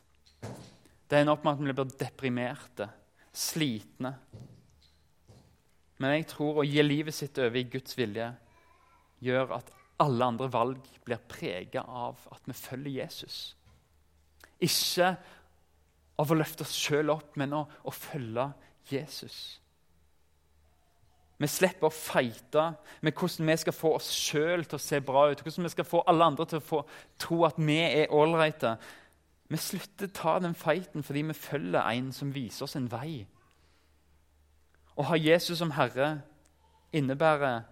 Det 1.11 1.19
ender 1.19 1.35
opp 1.35 1.45
med 1.45 1.57
at 1.57 1.62
vi 1.62 1.73
blir 1.75 1.97
deprimerte, 1.99 2.88
slitne. 3.35 4.14
Men 5.99 6.17
jeg 6.17 6.29
tror 6.31 6.62
å 6.62 6.67
gi 6.67 6.83
livet 6.83 7.17
sitt 7.17 7.38
over 7.43 7.59
i 7.59 7.67
Guds 7.71 7.99
vilje 7.99 8.31
gjør 9.23 9.57
at 9.59 9.71
alle 10.02 10.29
andre 10.33 10.49
valg 10.50 10.87
blir 11.07 11.21
prega 11.31 11.85
av 11.87 12.23
at 12.35 12.47
vi 12.49 12.57
følger 12.59 13.02
Jesus. 13.02 13.37
Ikke 14.62 15.12
av 16.23 16.31
å 16.31 16.38
løfte 16.38 16.67
oss 16.67 16.75
sjøl 16.79 17.11
opp, 17.14 17.37
men 17.38 17.55
å, 17.55 17.64
å 17.67 17.95
følge 17.95 18.49
Jesus. 18.91 19.62
Vi 21.43 21.49
slipper 21.51 21.89
å 21.89 21.95
feite 21.95 22.69
med 23.03 23.17
hvordan 23.19 23.49
vi 23.51 23.57
skal 23.59 23.75
få 23.75 23.97
oss 23.97 24.13
sjøl 24.15 24.63
til 24.63 24.79
å 24.79 24.83
se 24.83 25.01
bra 25.03 25.25
ut. 25.33 25.41
Hvordan 25.43 25.67
vi 25.67 25.73
skal 25.73 25.89
få 25.89 26.03
alle 26.07 26.29
andre 26.31 26.47
til 26.47 26.61
å 26.61 26.65
få, 26.65 26.83
tro 27.19 27.41
at 27.49 27.59
vi 27.59 27.81
er 27.83 28.13
ålreite. 28.15 28.77
Vi 29.51 29.59
slutter 29.59 30.07
å 30.07 30.15
ta 30.17 30.37
den 30.45 30.55
feiten 30.55 31.03
fordi 31.03 31.25
vi 31.27 31.37
følger 31.37 31.83
en 31.83 32.13
som 32.15 32.31
viser 32.35 32.69
oss 32.69 32.79
en 32.79 32.87
vei. 32.93 33.25
Å 34.95 35.09
ha 35.09 35.19
Jesus 35.19 35.59
som 35.59 35.75
Herre 35.75 36.21
innebærer 36.95 37.65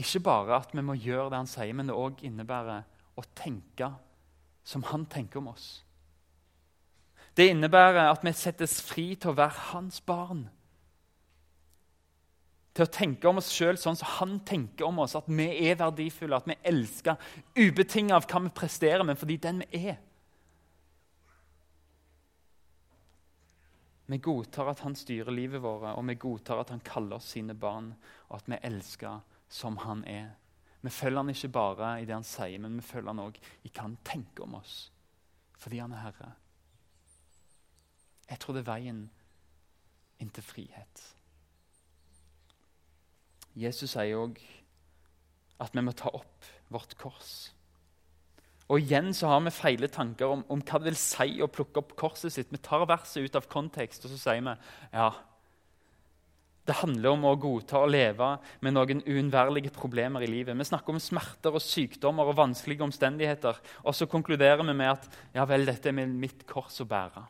ikke 0.00 0.22
bare 0.24 0.56
at 0.60 0.72
vi 0.72 0.84
må 0.84 0.96
gjøre 0.96 1.30
det 1.32 1.40
han 1.42 1.50
sier, 1.50 1.76
men 1.76 1.90
det 1.90 1.96
òg 1.96 2.24
innebærer 2.24 2.84
å 3.16 3.24
tenke 3.36 3.90
som 4.66 4.84
han 4.88 5.04
tenker 5.10 5.40
om 5.40 5.52
oss. 5.52 5.82
Det 7.36 7.50
innebærer 7.52 8.08
at 8.08 8.24
vi 8.24 8.32
settes 8.32 8.80
fri 8.84 9.10
til 9.14 9.34
å 9.34 9.38
være 9.38 9.68
hans 9.72 10.00
barn 10.00 10.46
til 12.76 12.84
å 12.84 12.92
tenke 12.92 13.28
om 13.28 13.40
oss 13.40 13.48
sjøl 13.54 13.78
sånn 13.80 13.96
som 13.96 14.10
han 14.18 14.34
tenker 14.46 14.84
om 14.88 15.00
oss. 15.00 15.16
At 15.16 15.28
vi 15.30 15.46
er 15.68 15.78
verdifulle, 15.80 16.36
at 16.36 16.48
vi 16.48 16.58
elsker 16.68 17.16
ubetinget 17.56 18.16
av 18.18 18.26
hva 18.28 18.42
vi 18.44 18.52
presterer, 18.56 19.04
men 19.06 19.18
fordi 19.18 19.38
den 19.40 19.62
vi 19.64 19.86
er. 19.92 20.02
Vi 24.06 24.20
godtar 24.22 24.68
at 24.70 24.84
han 24.84 24.94
styrer 24.94 25.34
livet 25.34 25.62
vårt, 25.64 25.88
og 25.96 26.04
vi 26.06 26.18
godtar 26.20 26.60
at 26.62 26.70
han 26.70 26.84
kaller 26.86 27.18
oss 27.18 27.32
sine 27.34 27.56
barn, 27.58 27.90
og 28.28 28.36
at 28.38 28.50
vi 28.52 28.60
elsker 28.68 29.24
som 29.50 29.80
han 29.82 30.04
er. 30.06 30.30
Vi 30.84 30.92
følger 30.94 31.24
han 31.24 31.32
ikke 31.32 31.50
bare 31.56 31.96
i 31.98 32.06
det 32.06 32.14
han 32.14 32.26
sier, 32.26 32.60
men 32.62 32.76
vi 32.78 32.86
følger 32.86 33.10
han 33.10 33.24
òg 33.24 33.40
i 33.64 33.72
hva 33.72 33.88
han 33.88 33.98
tenker 34.06 34.44
om 34.44 34.60
oss, 34.60 34.76
fordi 35.58 35.80
han 35.82 35.96
er 35.96 36.04
herre. 36.04 36.30
Jeg 38.30 38.42
tror 38.42 38.54
det 38.54 38.62
er 38.62 38.70
veien 38.70 39.04
inn 40.22 40.30
til 40.34 40.44
frihet. 40.44 41.15
Jesus 43.56 43.94
sier 43.96 44.20
òg 44.20 44.40
at 45.62 45.72
vi 45.72 45.84
må 45.84 45.94
ta 45.96 46.10
opp 46.12 46.48
vårt 46.72 46.96
kors. 47.00 47.52
Og 48.66 48.82
Igjen 48.82 49.12
så 49.14 49.30
har 49.30 49.44
vi 49.44 49.54
feile 49.54 49.88
tanker 49.92 50.32
om, 50.34 50.42
om, 50.50 50.60
hva 50.60 50.80
det 50.82 50.90
vil 50.90 50.98
si 50.98 51.38
å 51.42 51.48
plukke 51.48 51.80
opp 51.80 51.94
korset 51.98 52.34
sitt. 52.34 52.50
Vi 52.52 52.60
tar 52.60 52.84
verset 52.90 53.24
ut 53.24 53.38
av 53.38 53.46
kontekst 53.50 54.04
og 54.04 54.12
så 54.12 54.18
sier 54.20 54.42
vi 54.42 54.54
ja, 54.90 55.10
det 56.66 56.74
handler 56.80 57.12
om 57.14 57.24
å 57.28 57.36
godta 57.38 57.78
å 57.78 57.86
leve 57.86 58.32
med 58.66 58.74
noen 58.74 59.04
uunnværlige 59.06 59.70
problemer 59.74 60.24
i 60.26 60.30
livet. 60.30 60.56
Vi 60.58 60.66
snakker 60.66 60.96
om 60.96 61.00
smerter 61.02 61.54
og 61.54 61.62
sykdommer 61.62 62.26
og 62.26 62.40
vanskelige 62.40 62.82
omstendigheter. 62.88 63.60
Og 63.86 63.94
så 63.94 64.08
konkluderer 64.10 64.64
vi 64.66 64.74
med 64.74 64.96
at 64.96 65.06
ja 65.36 65.46
vel, 65.46 65.66
dette 65.68 65.92
er 65.92 66.10
mitt 66.10 66.42
kors 66.50 66.80
å 66.82 66.88
bære. 66.90 67.22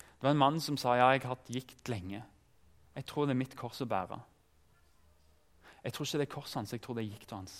Det 0.00 0.24
var 0.24 0.32
en 0.32 0.40
mann 0.40 0.60
som 0.60 0.80
sa 0.80 0.96
ja, 0.96 1.12
jeg 1.12 1.26
har 1.26 1.34
hatt 1.34 1.52
gikt 1.52 1.92
lenge. 1.92 2.24
Jeg 3.00 3.06
tror 3.08 3.24
det 3.24 3.32
er 3.32 3.40
mitt 3.40 3.54
kors 3.56 3.80
å 3.80 3.86
bære. 3.88 4.18
Jeg 5.80 5.94
tror 5.96 6.04
ikke 6.04 6.18
det 6.20 6.24
er 6.26 6.34
korset 6.34 6.58
hans, 6.58 6.72
jeg 6.74 6.82
tror 6.84 6.98
det 6.98 7.04
er 7.06 7.14
gikta 7.14 7.36
hans. 7.38 7.54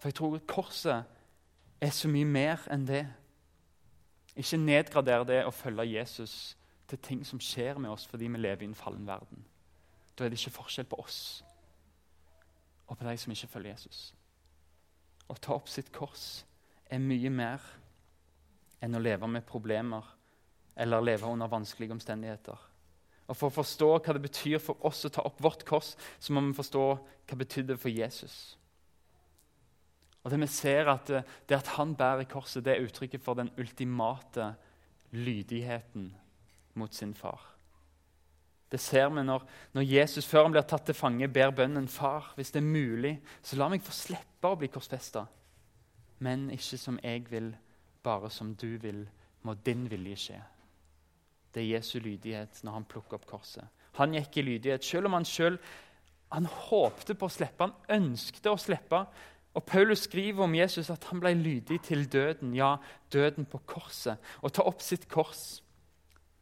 For 0.00 0.10
jeg 0.10 0.16
tror 0.18 0.40
korset 0.50 1.04
er 1.80 1.92
så 1.94 2.10
mye 2.10 2.26
mer 2.26 2.64
enn 2.74 2.88
det. 2.88 3.04
Ikke 4.34 4.58
nedgrader 4.58 5.22
det 5.28 5.38
å 5.46 5.54
følge 5.54 5.86
Jesus 5.92 6.34
til 6.90 6.98
ting 6.98 7.22
som 7.26 7.38
skjer 7.38 7.78
med 7.78 7.92
oss 7.92 8.08
fordi 8.10 8.26
vi 8.26 8.42
lever 8.42 8.66
i 8.66 8.70
en 8.72 8.74
fallen 8.74 9.06
verden. 9.06 9.44
Da 10.18 10.26
er 10.26 10.34
det 10.34 10.40
ikke 10.40 10.58
forskjell 10.58 10.90
på 10.90 10.98
oss 10.98 11.20
og 12.90 12.98
på 12.98 13.06
de 13.06 13.14
som 13.22 13.30
ikke 13.30 13.52
følger 13.52 13.76
Jesus. 13.76 14.00
Å 15.30 15.36
ta 15.38 15.54
opp 15.54 15.70
sitt 15.70 15.92
kors 15.94 16.42
er 16.90 16.98
mye 16.98 17.30
mer 17.30 17.62
enn 18.82 18.98
å 18.98 19.04
leve 19.04 19.30
med 19.30 19.46
problemer 19.46 20.10
eller 20.74 21.06
leve 21.06 21.30
under 21.30 21.46
vanskelige 21.54 21.94
omstendigheter. 21.94 22.66
Og 23.30 23.36
For 23.38 23.46
å 23.46 23.58
forstå 23.60 23.90
hva 23.94 24.14
det 24.16 24.24
betyr 24.24 24.58
for 24.62 24.80
oss 24.86 25.04
å 25.06 25.12
ta 25.14 25.22
opp 25.26 25.38
vårt 25.42 25.62
kors, 25.68 25.94
så 26.18 26.34
må 26.34 26.42
vi 26.48 26.56
forstå 26.56 26.86
hva 26.90 27.30
det 27.30 27.38
betydde 27.44 27.76
for 27.78 27.92
Jesus. 27.94 28.56
Og 30.24 30.32
Det 30.32 30.40
vi 30.42 30.48
ser 30.50 30.90
at 30.90 31.06
det, 31.08 31.22
det 31.48 31.60
at 31.60 31.76
han 31.78 31.94
bærer 31.96 32.28
korset, 32.28 32.64
det 32.64 32.74
er 32.74 32.84
uttrykket 32.84 33.22
for 33.22 33.38
den 33.38 33.52
ultimate 33.56 34.54
lydigheten 35.14 36.10
mot 36.74 36.94
sin 36.94 37.14
far. 37.14 37.40
Det 38.70 38.78
ser 38.80 39.08
vi 39.10 39.22
når, 39.22 39.46
når, 39.74 39.82
Jesus 39.82 40.26
før 40.26 40.44
han 40.46 40.52
blir 40.54 40.66
tatt 40.68 40.84
til 40.86 40.94
fange, 40.94 41.28
ber 41.28 41.50
bønnen 41.50 41.88
far, 41.90 42.32
hvis 42.36 42.52
det 42.54 42.60
er 42.60 42.68
mulig, 42.68 43.16
så 43.42 43.56
la 43.58 43.66
meg 43.70 43.82
få 43.82 43.94
slippe 43.94 44.46
å 44.46 44.58
bli 44.58 44.68
korsfesta. 44.70 45.24
Men 46.22 46.50
ikke 46.54 46.78
som 46.78 47.00
jeg 47.02 47.24
vil, 47.30 47.50
bare 48.02 48.30
som 48.30 48.54
du 48.54 48.76
vil, 48.78 49.02
må 49.42 49.56
din 49.66 49.88
vilje 49.90 50.18
skje. 50.26 50.38
Det 51.54 51.62
er 51.62 51.76
Jesu 51.76 51.98
lydighet 51.98 52.60
når 52.62 52.78
han 52.78 52.88
plukker 52.88 53.18
opp 53.18 53.26
korset. 53.30 53.66
Han 53.98 54.14
gikk 54.14 54.38
i 54.38 54.46
lydighet, 54.46 54.84
selv 54.86 55.10
om 55.10 55.18
han 55.18 55.26
selv 55.26 55.58
han 56.30 56.46
håpte 56.46 57.16
på 57.18 57.26
å 57.26 57.32
slippe. 57.32 57.66
Han 57.66 58.02
ønsket 58.02 58.46
å 58.46 58.58
slippe. 58.60 59.02
Og 59.58 59.64
Paulus 59.66 60.04
skriver 60.06 60.44
om 60.44 60.54
Jesus 60.54 60.92
at 60.94 61.08
han 61.10 61.22
ble 61.22 61.32
lydig 61.34 61.80
til 61.88 62.04
døden. 62.06 62.52
Ja, 62.54 62.76
døden 63.10 63.48
på 63.50 63.58
korset. 63.66 64.20
Å 64.38 64.50
ta 64.52 64.62
opp 64.68 64.82
sitt 64.84 65.08
kors, 65.10 65.58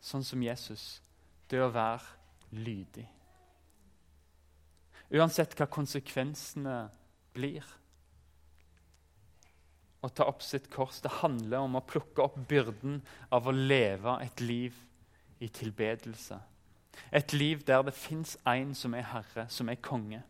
sånn 0.04 0.26
som 0.26 0.42
Jesus. 0.44 1.00
Det 1.48 1.62
å 1.64 1.70
være 1.72 2.04
lydig. 2.52 3.06
Uansett 5.16 5.56
hva 5.56 5.64
konsekvensene 5.72 6.82
blir. 7.32 7.64
Å 10.04 10.10
ta 10.12 10.28
opp 10.28 10.44
sitt 10.44 10.68
kors 10.70 11.00
det 11.02 11.16
handler 11.22 11.64
om 11.64 11.80
å 11.80 11.86
plukke 11.88 12.28
opp 12.28 12.36
byrden 12.50 13.00
av 13.32 13.48
å 13.48 13.56
leve 13.56 14.18
et 14.22 14.44
liv 14.44 14.76
i 15.40 15.48
tilbedelse. 15.48 16.38
Et 17.12 17.32
liv 17.32 17.62
der 17.66 17.82
det 17.82 17.94
fins 17.94 18.36
én 18.46 18.74
som 18.74 18.94
er 18.94 19.06
herre, 19.12 19.48
som 19.48 19.68
er 19.68 19.80
konge. 19.82 20.22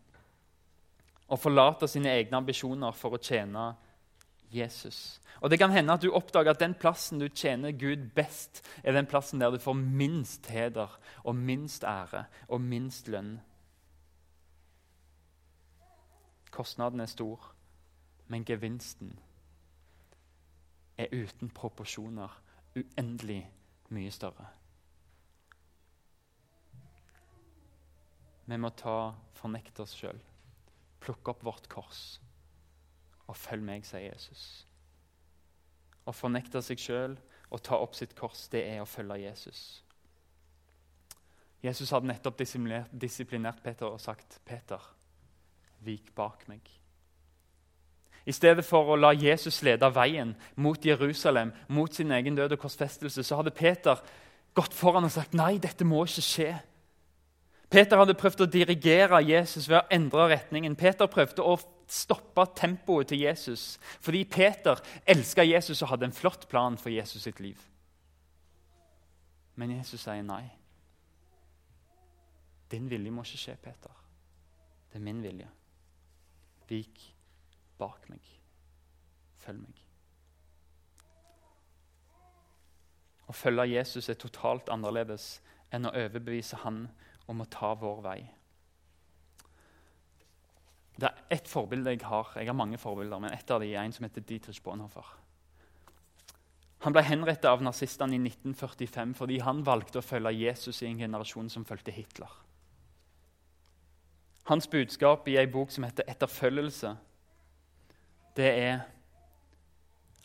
Å 1.29 1.37
forlate 1.37 1.89
sine 1.89 2.13
egne 2.13 2.37
ambisjoner 2.37 2.93
for 2.97 3.17
å 3.17 3.23
tjene 3.23 3.73
Jesus. 4.53 5.21
Og 5.41 5.51
Det 5.51 5.59
kan 5.59 5.71
hende 5.71 5.93
at 5.93 6.03
du 6.03 6.11
oppdager 6.13 6.51
at 6.51 6.61
den 6.61 6.75
plassen 6.75 7.19
du 7.19 7.29
tjener 7.29 7.73
Gud 7.73 8.11
best, 8.15 8.65
er 8.85 8.93
den 8.93 9.07
plassen 9.07 9.41
der 9.41 9.51
du 9.51 9.59
får 9.59 9.75
minst 9.75 10.47
heder 10.47 10.99
og 11.25 11.35
minst 11.37 11.85
ære 11.85 12.25
og 12.49 12.61
minst 12.61 13.09
lønn. 13.09 13.41
Kostnaden 16.51 17.01
er 17.01 17.07
stor, 17.07 17.55
men 18.27 18.45
gevinsten 18.45 19.19
er 20.99 21.07
uten 21.13 21.51
proporsjoner 21.51 22.41
uendelig 22.77 23.51
mye 23.89 24.11
større. 24.11 24.58
Vi 28.49 28.57
må 28.57 28.71
ta, 28.73 29.13
fornekte 29.37 29.85
oss 29.85 29.93
sjøl, 29.97 30.19
plukke 31.05 31.35
opp 31.35 31.45
vårt 31.45 31.69
kors 31.71 32.19
og 33.29 33.37
følg 33.37 33.65
meg, 33.65 33.85
sier 33.85 34.07
Jesus. 34.07 34.45
Å 36.09 36.15
fornekte 36.17 36.63
seg 36.65 36.81
sjøl 36.81 37.19
og 37.53 37.61
ta 37.65 37.77
opp 37.77 37.97
sitt 37.97 38.15
kors, 38.17 38.47
det 38.53 38.65
er 38.71 38.81
å 38.81 38.89
følge 38.89 39.21
Jesus. 39.27 39.83
Jesus 41.61 41.91
hadde 41.93 42.09
nettopp 42.09 42.39
disiplinert, 42.39 43.63
Peter 43.63 43.91
og 43.91 44.01
sagt, 44.01 44.41
'Peter, 44.45 44.81
vik 45.85 46.15
bak 46.15 46.49
meg.' 46.49 46.71
I 48.29 48.33
stedet 48.33 48.65
for 48.65 48.93
å 48.93 48.97
la 48.97 49.13
Jesus 49.17 49.63
lede 49.63 49.89
veien 49.89 50.35
mot 50.57 50.85
Jerusalem, 50.85 51.53
mot 51.69 51.95
sin 51.95 52.13
egen 52.13 52.37
død 52.37 52.53
og 52.53 52.61
korsfestelse, 52.61 53.23
så 53.25 53.37
hadde 53.37 53.51
Peter 53.57 54.01
gått 54.55 54.75
foran 54.75 55.05
og 55.05 55.11
sagt, 55.11 55.35
'Nei, 55.35 55.59
dette 55.59 55.85
må 55.85 56.05
ikke 56.05 56.25
skje.' 56.25 56.68
Peter 57.69 58.01
hadde 58.01 58.17
prøvd 58.17 58.47
å 58.47 58.49
dirigere 58.49 59.21
Jesus 59.27 59.67
ved 59.69 59.83
å 59.83 59.89
endre 59.93 60.31
retningen. 60.33 60.77
Peter 60.77 61.09
prøvde 61.11 61.45
å 61.45 61.59
stoppe 61.89 62.45
tempoet 62.57 63.11
til 63.13 63.23
Jesus 63.25 63.77
fordi 64.05 64.23
Peter 64.29 64.81
elska 65.09 65.45
Jesus 65.45 65.83
og 65.83 65.93
hadde 65.93 66.09
en 66.09 66.17
flott 66.17 66.47
plan 66.49 66.79
for 66.81 66.93
Jesus 66.93 67.27
sitt 67.29 67.41
liv. 67.45 67.61
Men 69.59 69.75
Jesus 69.77 70.05
sier 70.05 70.25
nei. 70.25 70.45
Din 72.71 72.89
vilje 72.89 73.13
må 73.13 73.25
ikke 73.25 73.41
skje, 73.41 73.57
Peter. 73.61 73.93
Det 74.89 75.01
er 75.01 75.05
min 75.05 75.21
vilje. 75.25 75.49
Vik 76.69 77.03
bak 77.81 78.09
meg. 78.13 78.25
Følg 79.41 79.65
meg. 79.65 79.85
Å 83.29 83.37
følge 83.37 83.69
Jesus 83.73 84.09
er 84.09 84.17
totalt 84.21 84.71
annerledes 84.73 85.39
enn 85.75 85.89
å 85.89 85.93
overbevise 85.97 86.63
han 86.63 86.87
om 87.29 87.45
å 87.45 87.49
ta 87.53 87.75
vår 87.79 88.03
vei. 88.05 88.19
Det 90.99 91.07
er 91.07 91.37
ett 91.37 91.49
forbilde 91.49 91.95
jeg 91.95 92.03
har. 92.09 92.33
Jeg 92.35 92.51
har 92.51 92.59
mange 92.59 92.79
forbilder, 92.81 93.21
men 93.23 93.33
ett 93.33 93.51
av 93.55 93.63
dem 93.63 93.71
er 93.71 93.85
en 93.85 93.95
som 93.95 94.07
heter 94.09 94.25
Dietrich 94.27 94.63
Bonhoeffer. 94.65 95.07
Han 96.87 96.95
ble 96.95 97.03
henrettet 97.03 97.49
av 97.51 97.63
nazistene 97.63 98.15
i 98.15 98.21
1945 98.23 99.15
fordi 99.19 99.41
han 99.43 99.65
valgte 99.67 99.99
å 99.99 100.05
følge 100.05 100.37
Jesus 100.39 100.83
i 100.83 100.89
en 100.91 101.01
generasjon 101.01 101.51
som 101.51 101.67
fulgte 101.67 101.95
Hitler. 101.95 102.31
Hans 104.49 104.69
budskap 104.71 105.27
i 105.29 105.37
ei 105.37 105.47
bok 105.47 105.71
som 105.71 105.85
heter 105.85 106.05
'Etterfølgelse', 106.09 106.97
det 108.37 108.53
er 108.59 108.81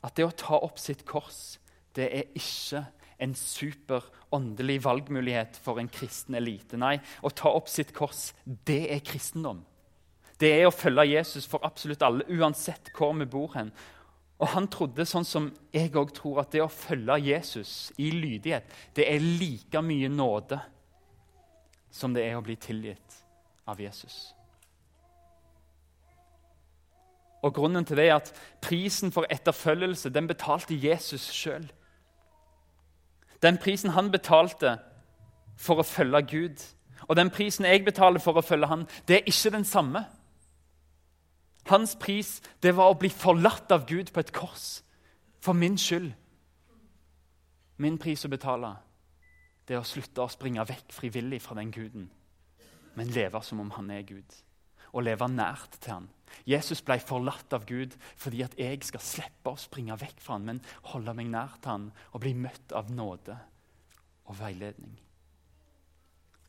at 0.04 0.16
det 0.16 0.26
å 0.26 0.36
ta 0.38 0.60
opp 0.60 0.80
sitt 0.80 1.06
kors, 1.06 1.60
det 1.96 2.08
er 2.16 2.24
ikke 2.36 2.86
en 3.22 3.36
super 3.38 4.06
åndelig 4.34 4.80
valgmulighet 4.86 5.60
for 5.64 5.80
en 5.80 5.90
kristen 5.92 6.36
elite. 6.40 6.78
Nei, 6.80 6.98
å 7.22 7.32
ta 7.34 7.52
opp 7.54 7.70
sitt 7.72 7.94
kors, 7.96 8.32
det 8.46 8.86
er 8.94 9.04
kristendom. 9.06 9.64
Det 10.40 10.50
er 10.58 10.68
å 10.68 10.76
følge 10.76 11.06
Jesus 11.12 11.46
for 11.48 11.64
absolutt 11.64 12.04
alle, 12.04 12.26
uansett 12.28 12.92
hvor 12.98 13.14
vi 13.18 13.30
bor 13.30 13.54
hen. 13.56 13.72
Og 14.42 14.50
Han 14.56 14.68
trodde, 14.68 15.06
sånn 15.08 15.28
som 15.28 15.52
jeg 15.72 15.94
òg 15.96 16.12
tror, 16.18 16.42
at 16.44 16.52
det 16.52 16.64
å 16.64 16.72
følge 16.72 17.20
Jesus 17.30 17.94
i 18.02 18.10
lydighet 18.12 18.68
det 18.98 19.08
er 19.08 19.24
like 19.24 19.84
mye 19.86 20.10
nåde 20.12 20.60
som 21.94 22.14
det 22.16 22.26
er 22.26 22.40
å 22.40 22.44
bli 22.44 22.58
tilgitt 22.60 23.20
av 23.70 23.80
Jesus. 23.80 24.34
Og 27.44 27.54
Grunnen 27.56 27.86
til 27.86 28.00
det 28.00 28.08
er 28.08 28.18
at 28.18 28.32
prisen 28.64 29.12
for 29.12 29.28
etterfølgelse 29.32 30.12
den 30.16 30.28
betalte 30.28 30.76
Jesus 30.80 31.28
sjøl. 31.36 31.66
Den 33.44 33.58
prisen 33.58 33.92
han 33.92 34.12
betalte 34.12 34.78
for 35.60 35.82
å 35.82 35.88
følge 35.88 36.22
Gud, 36.32 36.64
og 37.08 37.18
den 37.20 37.30
prisen 37.30 37.68
jeg 37.68 37.84
betaler 37.86 38.24
for 38.24 38.40
å 38.40 38.46
følge 38.46 38.70
han, 38.72 38.88
det 39.08 39.20
er 39.20 39.28
ikke 39.28 39.52
den 39.58 39.66
samme. 39.68 40.06
Hans 41.68 41.96
pris 42.00 42.38
det 42.64 42.74
var 42.76 42.92
å 42.92 42.98
bli 43.00 43.12
forlatt 43.12 43.72
av 43.72 43.86
Gud 43.88 44.12
på 44.14 44.24
et 44.24 44.32
kors 44.36 44.82
for 45.44 45.56
min 45.56 45.78
skyld. 45.80 46.12
Min 47.84 47.98
pris 48.00 48.24
å 48.26 48.32
betale 48.32 48.74
det 49.68 49.78
er 49.78 49.80
å 49.80 49.88
slutte 49.88 50.24
å 50.24 50.32
springe 50.32 50.64
vekk 50.68 50.92
frivillig 50.92 51.40
fra 51.42 51.56
den 51.56 51.72
guden, 51.72 52.10
men 52.96 53.14
leve 53.16 53.40
som 53.44 53.62
om 53.64 53.72
han 53.78 53.92
er 53.96 54.04
Gud, 54.08 54.36
og 54.92 55.06
leve 55.08 55.30
nært 55.32 55.80
til 55.80 55.94
han. 55.96 56.10
Jesus 56.50 56.82
ble 56.86 57.00
forlatt 57.04 57.54
av 57.56 57.68
Gud 57.70 57.96
fordi 58.20 58.44
at 58.46 58.58
jeg 58.60 58.82
skal 58.88 59.04
slippe 59.04 59.54
å 59.54 59.60
springe 59.60 59.98
vekk 60.00 60.20
fra 60.24 60.38
han, 60.38 60.48
men 60.50 60.62
holde 60.92 61.16
meg 61.18 61.32
nær 61.32 61.58
til 61.60 61.76
han 61.76 61.90
og 62.12 62.24
bli 62.26 62.36
møtt 62.38 62.76
av 62.76 62.92
nåde 62.94 63.38
og 64.30 64.38
veiledning. 64.40 64.98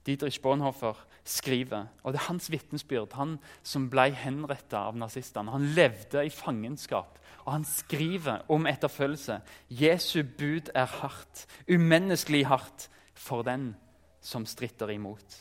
Dietrich 0.05 0.41
Bonhoeffer 0.43 0.99
skriver, 1.25 1.87
og 2.03 2.13
det 2.13 2.21
er 2.21 2.29
hans 2.29 2.51
vitnesbyrd, 2.53 3.15
han 3.17 3.39
som 3.65 3.87
ble 3.89 4.11
henrettet 4.21 4.77
av 4.77 4.99
nazistene. 5.01 5.55
Han 5.55 5.71
levde 5.77 6.27
i 6.27 6.33
fangenskap, 6.33 7.17
og 7.47 7.53
han 7.55 7.65
skriver 7.65 8.45
om 8.53 8.69
etterfølgelse. 8.69 9.39
Jesu 9.73 10.21
bud 10.23 10.69
er 10.77 10.91
hardt, 11.01 11.47
umenneskelig 11.69 12.45
hardt, 12.51 12.91
for 13.15 13.47
den 13.47 13.73
som 14.21 14.45
stritter 14.45 14.93
imot. 14.93 15.39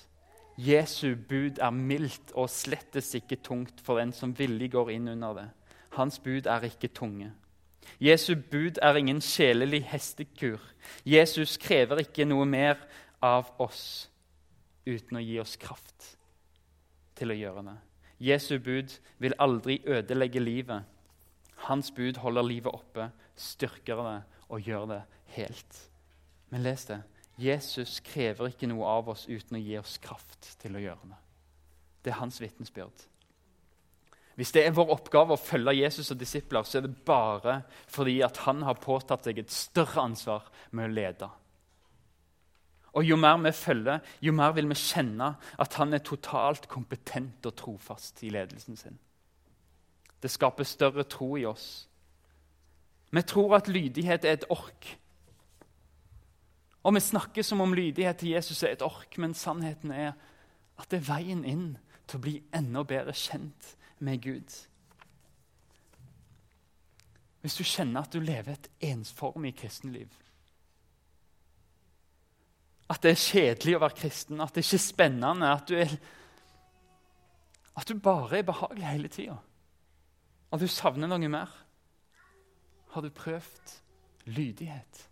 Jesu 0.58 1.16
bud 1.16 1.58
er 1.62 1.74
mildt 1.74 2.34
og 2.38 2.50
slettes 2.50 3.14
ikke 3.18 3.40
tungt 3.42 3.82
for 3.82 3.98
den 3.98 4.14
som 4.14 4.36
villig 4.38 4.72
går 4.76 4.92
inn 4.94 5.08
under 5.16 5.34
det. 5.38 5.48
Hans 5.98 6.20
bud 6.20 6.46
er 6.50 6.66
ikke 6.68 6.92
tunge. 6.94 7.32
Jesu 8.00 8.36
bud 8.36 8.78
er 8.82 8.96
ingen 8.96 9.22
sjelelig 9.22 9.84
hestekur. 9.90 10.62
Jesus 11.06 11.58
krever 11.58 12.04
ikke 12.04 12.26
noe 12.26 12.46
mer 12.46 12.78
av 13.24 13.50
oss 13.62 14.10
uten 14.86 15.18
å 15.18 15.24
gi 15.24 15.40
oss 15.42 15.56
kraft 15.58 16.14
til 17.18 17.34
å 17.34 17.38
gjøre 17.38 17.64
det. 17.70 17.78
Jesu 18.24 18.58
bud 18.60 18.94
vil 19.20 19.36
aldri 19.42 19.82
ødelegge 19.86 20.40
livet. 20.44 20.84
Hans 21.68 21.92
bud 21.92 22.20
holder 22.20 22.46
livet 22.46 22.74
oppe, 22.74 23.10
styrker 23.36 24.02
det 24.04 24.20
og 24.50 24.68
gjør 24.68 24.86
det 24.92 25.02
helt. 25.38 25.80
Men 26.52 26.64
les 26.66 26.86
det. 26.86 27.00
Jesus 27.42 28.00
krever 28.06 28.52
ikke 28.52 28.70
noe 28.70 28.86
av 28.86 29.10
oss 29.16 29.26
uten 29.30 29.58
å 29.58 29.62
gi 29.62 29.78
oss 29.80 29.98
kraft 30.02 30.54
til 30.62 30.78
å 30.78 30.84
gjøre 30.84 31.10
det. 31.10 31.20
Det 32.04 32.12
er 32.14 32.20
hans 32.20 32.40
vitnesbyrd. 32.42 33.06
Hvis 34.36 34.52
det 34.54 34.64
er 34.66 34.74
vår 34.74 34.96
oppgave 34.96 35.36
å 35.36 35.42
følge 35.42 35.76
Jesus 35.78 36.10
og 36.14 36.18
disipler, 36.18 36.66
så 36.66 36.80
er 36.80 36.88
det 36.88 37.06
bare 37.06 37.60
fordi 37.92 38.20
at 38.26 38.40
han 38.48 38.64
har 38.66 38.82
påtatt 38.82 39.26
seg 39.28 39.40
et 39.42 39.54
større 39.54 40.08
ansvar 40.08 40.50
med 40.72 40.90
å 40.90 40.94
lede. 40.94 41.30
Og 42.94 43.06
Jo 43.06 43.16
mer 43.18 43.40
vi 43.42 43.52
følger, 43.52 44.00
jo 44.22 44.34
mer 44.34 44.54
vil 44.54 44.70
vi 44.70 44.78
kjenne 44.78 45.32
at 45.58 45.78
han 45.80 45.94
er 45.94 46.06
totalt 46.06 46.68
kompetent 46.70 47.46
og 47.46 47.56
trofast 47.58 48.22
i 48.24 48.30
ledelsen 48.30 48.78
sin. 48.78 49.00
Det 50.22 50.32
skaper 50.32 50.64
større 50.64 51.04
tro 51.04 51.34
i 51.38 51.46
oss. 51.46 51.88
Vi 53.12 53.22
tror 53.22 53.58
at 53.58 53.68
lydighet 53.68 54.26
er 54.26 54.38
et 54.38 54.46
ork. 54.50 54.98
Og 56.84 56.94
Vi 56.94 57.00
snakker 57.00 57.42
som 57.42 57.62
om 57.62 57.74
lydighet 57.74 58.18
til 58.18 58.30
Jesus 58.30 58.64
er 58.64 58.76
et 58.76 58.82
ork, 58.82 59.18
men 59.18 59.34
sannheten 59.34 59.92
er 59.92 60.14
at 60.80 60.90
det 60.92 61.00
er 61.00 61.08
veien 61.14 61.46
inn 61.46 61.78
til 62.08 62.18
å 62.20 62.24
bli 62.24 62.34
enda 62.56 62.84
bedre 62.84 63.14
kjent 63.16 63.76
med 64.04 64.22
Gud. 64.24 64.56
Hvis 67.44 67.56
du 67.60 67.64
kjenner 67.64 68.04
at 68.04 68.14
du 68.14 68.20
lever 68.20 68.56
et 68.56 68.70
ensformig 68.92 69.56
kristenliv, 69.60 70.12
at 72.90 73.04
det 73.04 73.14
er 73.14 73.22
kjedelig 73.22 73.78
å 73.78 73.82
være 73.84 73.98
kristen, 73.98 74.42
at 74.44 74.54
det 74.56 74.66
ikke 74.66 74.78
er 74.78 74.84
spennende, 74.84 75.54
at 75.56 75.68
du, 75.70 75.76
er, 75.80 75.96
at 77.80 77.88
du 77.90 78.00
bare 78.00 78.40
er 78.40 78.48
behagelig 78.48 78.86
hele 78.86 79.12
tida. 79.12 79.38
At 80.54 80.62
du 80.62 80.68
savner 80.70 81.10
noe 81.10 81.32
mer. 81.32 81.52
Har 82.94 83.02
du 83.02 83.10
prøvd 83.10 83.74
lydighet? 84.30 85.08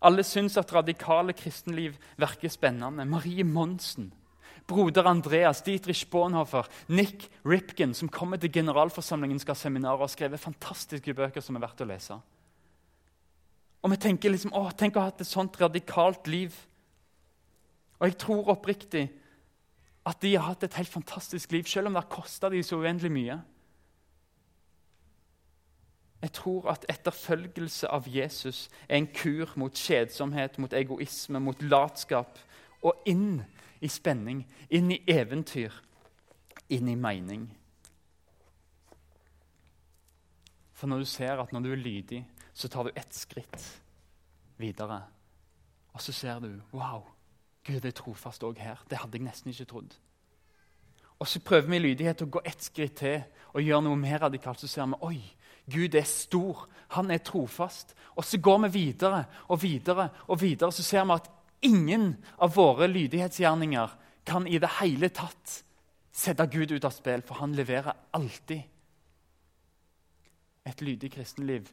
Alle 0.00 0.22
syns 0.22 0.56
at 0.60 0.72
radikale 0.74 1.34
kristenliv 1.34 1.96
virker 2.16 2.52
spennende. 2.52 3.04
Marie 3.04 3.44
Monsen, 3.44 4.12
broder 4.68 5.06
Andreas, 5.06 5.62
Dietrich 5.62 6.06
Bonhoeffer, 6.10 6.68
Nick 6.88 7.30
Ripken, 7.44 7.94
som 7.94 8.08
kommer 8.08 8.36
til 8.36 8.52
generalforsamlingen, 8.52 9.40
skal 9.42 9.56
ha 9.56 9.62
seminarer 9.62 10.06
og 10.06 10.12
skrevet 10.12 10.40
fantastiske 10.40 11.14
bøker 11.14 11.42
som 11.42 11.58
er 11.58 11.66
verdt 11.66 11.82
å 11.82 11.88
lese. 11.88 12.18
Og 13.82 13.92
vi 13.94 14.00
tenker 14.02 14.34
liksom, 14.34 14.54
å, 14.54 14.68
tenk 14.76 14.96
å 14.96 15.02
ha 15.02 15.10
hatt 15.10 15.22
et 15.22 15.30
sånt 15.30 15.58
radikalt 15.60 16.26
liv. 16.30 16.54
Og 17.98 18.10
jeg 18.10 18.18
tror 18.22 18.50
oppriktig 18.54 19.08
at 20.08 20.20
de 20.22 20.34
har 20.36 20.50
hatt 20.52 20.64
et 20.66 20.78
helt 20.78 20.90
fantastisk 20.90 21.52
liv, 21.52 21.66
selv 21.68 21.90
om 21.90 21.96
det 21.96 22.02
har 22.04 22.12
kosta 22.12 22.50
dem 22.52 22.64
så 22.64 22.78
uendelig 22.80 23.10
mye. 23.12 23.38
Jeg 26.22 26.32
tror 26.32 26.70
at 26.72 26.86
etterfølgelse 26.90 27.88
av 27.94 28.08
Jesus 28.10 28.66
er 28.88 28.96
en 28.96 29.06
kur 29.14 29.52
mot 29.56 29.74
kjedsomhet, 29.74 30.58
mot 30.58 30.72
egoisme, 30.72 31.38
mot 31.40 31.62
latskap. 31.62 32.38
Og 32.82 33.02
inn 33.06 33.44
i 33.80 33.88
spenning, 33.88 34.42
inn 34.70 34.90
i 34.90 35.02
eventyr, 35.06 35.74
inn 36.68 36.88
i 36.90 36.96
mening. 36.98 37.46
For 40.74 40.90
når 40.90 40.98
du 40.98 41.10
ser 41.10 41.38
at 41.42 41.52
når 41.52 41.60
du 41.60 41.72
er 41.72 41.82
lydig, 41.82 42.24
så 42.54 42.68
tar 42.68 42.86
du 42.86 42.98
ett 42.98 43.14
skritt 43.14 43.64
videre. 44.58 45.02
Og 45.94 46.02
så 46.02 46.12
ser 46.12 46.38
du 46.42 46.50
wow, 46.72 47.06
Gud 47.66 47.84
er 47.84 47.94
trofast 47.94 48.42
òg 48.46 48.58
her. 48.58 48.82
Det 48.90 48.98
hadde 48.98 49.18
jeg 49.18 49.26
nesten 49.26 49.50
ikke 49.50 49.70
trodd. 49.70 49.94
Og 51.18 51.26
så 51.26 51.40
prøver 51.42 51.66
vi 51.66 51.76
i 51.76 51.82
lydighet 51.82 52.22
å 52.22 52.30
gå 52.30 52.42
ett 52.46 52.62
skritt 52.62 52.94
til 53.00 53.22
og 53.52 53.62
gjøre 53.62 53.82
noe 53.88 53.98
mer 53.98 54.22
radikalt. 54.22 54.60
Så 54.62 54.70
ser 54.70 54.86
vi 54.86 55.00
oi, 55.02 55.18
Gud 55.70 55.94
er 55.94 56.06
stor. 56.08 56.66
Han 56.96 57.10
er 57.10 57.22
trofast. 57.24 57.94
Og 58.16 58.24
så 58.24 58.40
går 58.42 58.66
vi 58.66 58.72
videre 58.72 59.24
og 59.48 59.62
videre, 59.62 60.08
og 60.26 60.40
videre, 60.40 60.72
så 60.72 60.82
ser 60.82 61.04
vi 61.04 61.14
at 61.14 61.30
ingen 61.62 62.16
av 62.38 62.54
våre 62.56 62.88
lydighetsgjerninger 62.90 63.94
kan 64.26 64.46
i 64.46 64.58
det 64.58 64.70
hele 64.80 65.10
tatt 65.14 65.62
sette 66.12 66.46
Gud 66.50 66.72
ut 66.72 66.84
av 66.84 66.94
spill, 66.94 67.22
for 67.22 67.38
han 67.38 67.54
leverer 67.54 67.94
alltid. 68.16 68.62
Et 70.66 70.82
lydig 70.82 71.12
kristenliv 71.14 71.70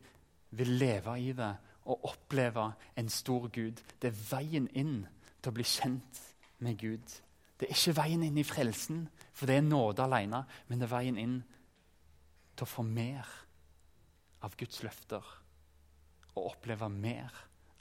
vil 0.55 0.75
leve 0.79 1.17
i 1.19 1.31
det 1.35 1.51
og 1.85 2.05
oppleve 2.11 2.69
en 2.97 3.09
stor 3.09 3.49
Gud. 3.53 3.81
Det 4.01 4.11
er 4.11 4.21
veien 4.29 4.69
inn 4.73 4.99
til 5.41 5.51
å 5.51 5.55
bli 5.55 5.65
kjent 5.65 6.21
med 6.63 6.77
Gud. 6.81 7.17
Det 7.59 7.67
er 7.67 7.75
ikke 7.75 7.97
veien 7.99 8.23
inn 8.25 8.37
i 8.37 8.45
frelsen, 8.47 9.05
for 9.33 9.49
det 9.49 9.57
er 9.59 9.65
nåde 9.65 10.05
alene, 10.05 10.43
men 10.67 10.79
det 10.79 10.87
er 10.87 10.95
veien 10.95 11.19
inn 11.19 11.35
til 12.55 12.65
å 12.65 12.69
få 12.69 12.85
mer 12.87 13.27
av 14.45 14.55
Guds 14.59 14.83
løfter 14.85 15.25
og 16.35 16.51
oppleve 16.51 16.89
mer 16.91 17.33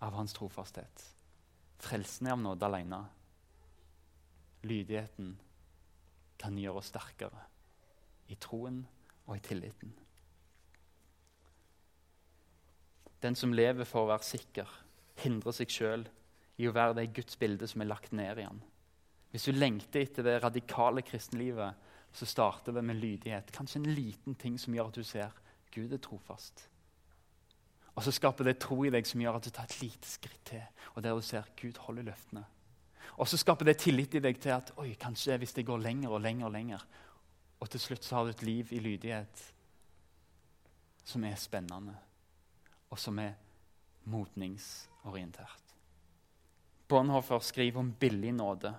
av 0.04 0.16
hans 0.16 0.34
trofasthet. 0.36 1.04
Frelsen 1.84 2.28
er 2.28 2.36
av 2.36 2.40
nåde 2.40 2.68
alene, 2.68 3.00
lydigheten 4.64 5.34
kan 6.40 6.56
gjøre 6.58 6.80
oss 6.80 6.90
sterkere 6.92 7.44
i 8.32 8.38
troen 8.40 8.80
og 9.26 9.36
i 9.36 9.44
tilliten. 9.44 9.92
Den 13.24 13.36
som 13.36 13.54
lever 13.56 13.88
for 13.88 14.04
å 14.04 14.12
være 14.12 14.26
sikker, 14.26 14.68
hindrer 15.22 15.56
seg 15.56 15.72
sjøl 15.72 16.02
i 16.60 16.68
å 16.68 16.74
være 16.76 16.98
det 16.98 17.12
Guds 17.16 17.38
bilde 17.40 17.68
som 17.70 17.80
er 17.80 17.88
lagt 17.88 18.12
ned 18.16 18.40
i 18.40 18.46
han. 18.48 18.60
Hvis 19.32 19.48
du 19.48 19.56
lengter 19.56 20.04
etter 20.04 20.26
det 20.26 20.40
radikale 20.44 21.02
kristenlivet, 21.02 21.74
så 22.14 22.28
starter 22.28 22.76
det 22.76 22.84
med 22.86 23.00
lydighet. 23.00 23.50
Kanskje 23.54 23.80
en 23.80 23.94
liten 23.96 24.36
ting 24.38 24.58
som 24.60 24.76
gjør 24.76 24.92
at 24.92 24.98
du 25.00 25.06
ser 25.06 25.32
Gud 25.74 25.92
er 25.92 26.02
trofast. 26.02 26.68
Og 27.94 28.02
så 28.02 28.12
skaper 28.14 28.48
det 28.48 28.58
tro 28.62 28.80
i 28.84 28.90
deg 28.90 29.06
som 29.06 29.22
gjør 29.22 29.38
at 29.38 29.46
du 29.46 29.52
tar 29.54 29.68
et 29.68 29.80
lite 29.82 30.08
skritt 30.08 30.42
til, 30.50 30.62
og 30.94 31.02
der 31.02 31.14
du 31.14 31.22
ser 31.22 31.50
Gud 31.60 31.78
holder 31.86 32.08
løftene. 32.10 32.44
Og 33.22 33.28
så 33.30 33.38
skaper 33.38 33.68
det 33.68 33.76
tillit 33.78 34.16
i 34.18 34.22
deg 34.24 34.40
til 34.42 34.54
at 34.56 34.72
oi, 34.82 34.94
kanskje 34.98 35.38
hvis 35.38 35.54
det 35.54 35.66
går 35.66 35.82
lenger 35.82 36.16
og 36.16 36.22
lenger, 36.24 36.48
og 36.48 36.54
lenger, 36.56 36.86
og 37.60 37.70
til 37.70 37.80
slutt 37.80 38.04
så 38.04 38.16
har 38.16 38.24
du 38.24 38.34
et 38.34 38.42
liv 38.42 38.72
i 38.74 38.80
lydighet 38.82 39.44
som 41.04 41.24
er 41.24 41.36
spennende, 41.38 41.94
og 42.90 42.98
som 42.98 43.18
er 43.22 43.36
modningsorientert. 44.10 45.74
Bonhoeffer 46.88 47.38
skriver 47.44 47.80
om 47.80 47.92
billig 47.92 48.32
nåde. 48.32 48.74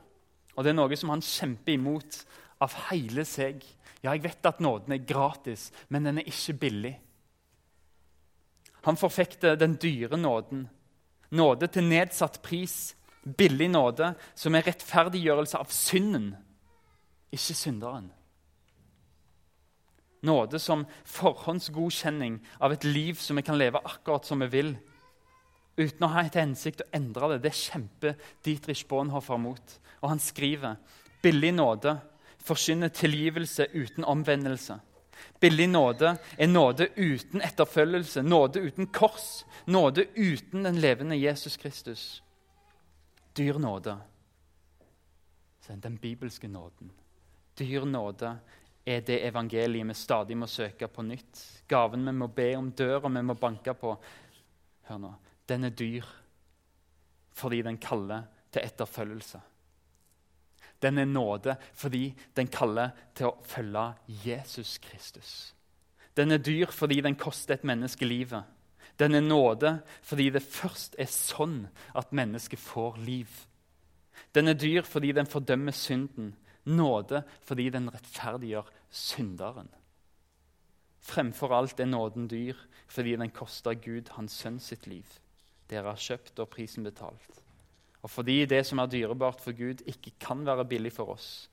Og 0.55 0.63
Det 0.63 0.69
er 0.69 0.77
noe 0.77 0.95
som 0.95 1.11
han 1.11 1.23
kjemper 1.25 1.73
imot 1.73 2.19
av 2.63 2.75
hele 2.89 3.25
seg. 3.27 3.63
Ja, 4.03 4.13
jeg 4.13 4.23
vet 4.25 4.47
at 4.47 4.61
nåden 4.63 4.95
er 4.95 5.07
gratis, 5.07 5.71
men 5.89 6.07
den 6.07 6.21
er 6.21 6.29
ikke 6.29 6.57
billig. 6.61 6.93
Han 8.85 8.99
forfekter 9.01 9.57
den 9.57 9.79
dyre 9.81 10.17
nåden. 10.17 10.67
Nåde 11.33 11.67
til 11.73 11.87
nedsatt 11.89 12.41
pris. 12.45 12.93
Billig 13.25 13.71
nåde 13.73 14.11
som 14.37 14.53
er 14.53 14.67
rettferdiggjørelse 14.67 15.57
av 15.57 15.71
synden, 15.73 16.35
ikke 17.33 17.55
synderen. 17.57 18.11
Nåde 20.25 20.59
som 20.61 20.85
forhåndsgodkjenning 21.09 22.37
av 22.61 22.75
et 22.75 22.85
liv 22.85 23.17
som 23.17 23.37
vi 23.37 23.45
kan 23.45 23.57
leve 23.57 23.81
akkurat 23.81 24.25
som 24.25 24.45
vi 24.45 24.51
vil. 24.53 24.71
Uten 25.75 26.05
å 26.05 26.11
ha 26.13 26.21
et 26.21 26.37
hensikt 26.37 26.85
å 26.85 26.89
endre 26.93 27.33
det. 27.33 27.41
Det 27.47 27.57
kjemper 27.57 28.13
Dietrich 28.45 28.85
Bonhoeffer 28.89 29.41
mot. 29.41 29.75
Og 30.01 30.09
han 30.13 30.21
skriver 30.21 30.77
billig 31.25 31.55
nåde 31.57 31.97
forkynner 32.45 32.89
tilgivelse 32.93 33.67
uten 33.73 34.05
omvendelse. 34.05 34.79
Billig 35.39 35.67
nåde 35.69 36.17
er 36.37 36.47
nåde 36.47 36.87
uten 36.95 37.41
etterfølgelse, 37.41 38.21
nåde 38.21 38.59
uten 38.59 38.87
kors, 38.87 39.45
nåde 39.65 40.05
uten 40.15 40.63
den 40.63 40.79
levende 40.81 41.15
Jesus 41.15 41.57
Kristus. 41.57 42.23
Dyr 43.37 43.59
nåde. 43.59 43.97
Den 45.67 45.97
bibelske 45.97 46.47
nåden. 46.47 46.91
Dyr 47.59 47.85
nåde 47.85 48.37
er 48.85 49.01
det 49.01 49.23
evangeliet 49.27 49.87
vi 49.87 49.93
stadig 49.93 50.37
må 50.37 50.47
søke 50.47 50.87
på 50.87 51.01
nytt. 51.01 51.41
Gaven 51.67 52.05
vi 52.05 52.11
må 52.11 52.27
be 52.27 52.51
om, 52.57 52.69
døra 52.71 53.09
vi 53.09 53.21
må 53.25 53.33
banke 53.33 53.73
på. 53.73 53.95
Hør 54.85 55.01
nå. 55.01 55.13
Den 55.47 55.63
er 55.63 55.73
dyr 55.73 56.05
fordi 57.35 57.61
den 57.61 57.77
kaller 57.77 58.23
til 58.51 58.63
etterfølgelse. 58.63 59.41
Den 60.85 61.01
er 61.01 61.09
nåde 61.09 61.55
fordi 61.73 62.11
den 62.37 62.51
kaller 62.53 62.93
til 63.17 63.31
å 63.31 63.37
følge 63.49 63.87
Jesus 64.25 64.77
Kristus. 64.83 65.31
Den 66.15 66.31
er 66.31 66.43
dyr 66.43 66.69
fordi 66.71 67.01
den 67.01 67.17
koster 67.17 67.57
et 67.57 67.65
menneske 67.65 68.05
livet. 68.05 68.43
Den 68.99 69.15
er 69.17 69.25
nåde 69.25 69.79
fordi 70.05 70.29
det 70.29 70.43
først 70.45 70.95
er 70.99 71.09
sånn 71.11 71.65
at 71.97 72.13
mennesket 72.15 72.61
får 72.61 72.99
liv. 73.03 73.31
Den 74.35 74.47
er 74.47 74.59
dyr 74.59 74.85
fordi 74.87 75.11
den 75.15 75.27
fordømmer 75.27 75.75
synden. 75.75 76.35
Nåde 76.65 77.23
fordi 77.45 77.69
den 77.69 77.89
rettferdiggjør 77.93 78.69
synderen. 78.89 79.67
Fremfor 81.05 81.53
alt 81.53 81.79
er 81.79 81.89
nåden 81.89 82.29
dyr 82.29 82.57
fordi 82.87 83.17
den 83.19 83.33
koster 83.33 83.75
Gud 83.77 84.13
hans 84.15 84.37
sønn 84.37 84.61
sitt 84.63 84.87
liv. 84.87 85.05
Dere 85.69 85.91
har 85.91 86.01
kjøpt 86.01 86.39
og 86.41 86.49
prisen 86.53 86.85
betalt. 86.85 87.44
Og 88.05 88.11
fordi 88.13 88.43
det 88.45 88.61
som 88.69 88.77
er 88.79 88.89
dyrebart 88.91 89.41
for 89.41 89.55
Gud, 89.57 89.81
ikke 89.89 90.13
kan 90.21 90.43
være 90.45 90.67
billig 90.69 90.91
for 90.93 91.15
oss. 91.15 91.49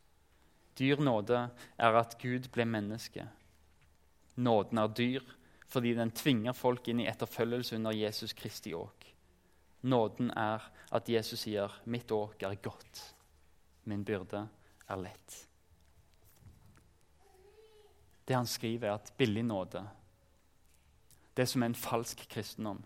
Dyr 0.77 1.01
nåde 1.01 1.47
er 1.81 1.97
at 1.97 2.19
Gud 2.21 2.51
ble 2.53 2.67
menneske. 2.69 3.25
Nåden 4.37 4.79
er 4.79 4.93
dyr 4.93 5.25
fordi 5.73 5.95
den 5.97 6.11
tvinger 6.13 6.53
folk 6.53 6.91
inn 6.93 7.01
i 7.01 7.07
etterfølgelse 7.09 7.79
under 7.79 7.97
Jesus 7.97 8.35
Kristi 8.37 8.75
åk. 8.77 9.07
Nåden 9.89 10.29
er 10.37 10.61
at 10.93 11.09
Jesus 11.09 11.41
sier, 11.41 11.73
'Mitt 11.87 12.13
åk 12.13 12.43
er 12.43 12.55
godt, 12.55 13.15
min 13.85 14.05
byrde 14.05 14.49
er 14.89 14.97
lett'. 14.97 15.47
Det 18.29 18.37
han 18.37 18.47
skriver, 18.47 18.89
er 18.89 18.95
at 18.95 19.13
billig 19.17 19.43
nåde, 19.43 19.89
det 21.37 21.49
som 21.49 21.63
er 21.63 21.67
en 21.67 21.75
falsk 21.75 22.29
kristendom, 22.29 22.85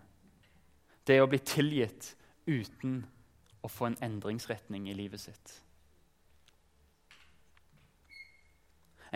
det 1.06 1.16
er 1.16 1.22
å 1.22 1.28
bli 1.28 1.38
tilgitt 1.38 2.14
uten 2.46 3.04
å 3.66 3.70
få 3.70 3.90
en 3.90 3.98
endringsretning 4.06 4.86
i 4.88 4.94
livet 4.94 5.20
sitt. 5.20 5.54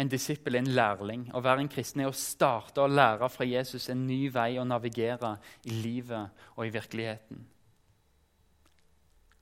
En 0.00 0.08
disippel 0.08 0.56
er 0.56 0.64
en 0.64 0.74
lærling. 0.74 1.26
Å 1.34 1.42
være 1.44 1.64
en 1.64 1.70
kristen 1.70 2.02
er 2.02 2.10
å 2.10 2.16
starte 2.16 2.82
å 2.82 2.90
lære 2.90 3.28
fra 3.30 3.46
Jesus 3.46 3.88
en 3.92 4.06
ny 4.08 4.28
vei 4.32 4.54
å 4.58 4.66
navigere 4.66 5.34
i 5.68 5.74
livet 5.82 6.44
og 6.56 6.64
i 6.66 6.72
virkeligheten. 6.74 7.42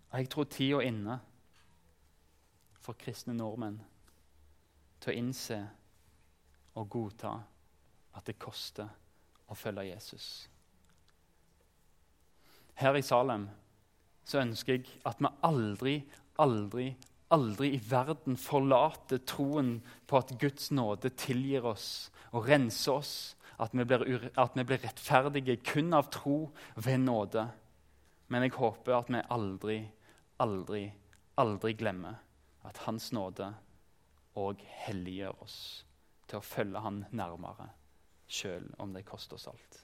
Og 0.09 0.19
Jeg 0.19 0.31
tror 0.33 0.49
tida 0.49 0.81
er 0.81 0.89
inne 0.89 1.19
for 2.81 2.97
kristne 2.99 3.37
nordmenn 3.37 3.79
til 4.99 5.13
å 5.13 5.19
innse 5.21 5.59
og 6.81 6.89
godta 6.91 7.35
at 8.17 8.27
det 8.27 8.39
koster 8.41 8.89
å 9.49 9.57
følge 9.57 9.91
Jesus. 9.91 10.49
Her 12.79 12.97
i 12.97 13.03
Salem 13.03 13.49
så 14.29 14.43
ønsker 14.43 14.77
jeg 14.77 14.99
at 15.09 15.21
vi 15.25 15.31
aldri, 15.47 15.95
aldri, 16.43 16.91
aldri 17.33 17.73
i 17.77 17.81
verden 17.91 18.37
forlater 18.41 19.23
troen 19.29 19.79
på 20.09 20.21
at 20.21 20.35
Guds 20.41 20.71
nåde 20.75 21.15
tilgir 21.17 21.65
oss 21.73 22.11
og 22.33 22.49
renser 22.51 23.01
oss. 23.01 23.15
At 23.59 23.73
vi, 23.75 23.83
blir, 23.83 24.29
at 24.39 24.55
vi 24.55 24.63
blir 24.69 24.79
rettferdige 24.85 25.57
kun 25.67 25.97
av 25.97 26.13
tro 26.15 26.37
ved 26.77 27.01
nåde. 27.03 27.49
Men 28.29 28.45
jeg 28.45 28.55
håper 28.55 29.01
at 29.01 29.11
vi 29.11 29.25
aldri, 29.35 29.79
aldri, 30.39 30.85
aldri 31.41 31.75
glemmer 31.75 32.21
at 32.69 32.85
Hans 32.85 33.11
nåde 33.17 33.49
òg 34.39 34.63
helliggjør 34.85 35.43
oss 35.43 35.59
til 36.29 36.39
å 36.39 36.45
følge 36.45 36.85
Han 36.85 37.05
nærmere, 37.17 37.73
sjøl 38.29 38.69
om 38.79 38.93
det 38.95 39.07
koster 39.09 39.41
oss 39.41 39.49
alt. 39.51 39.83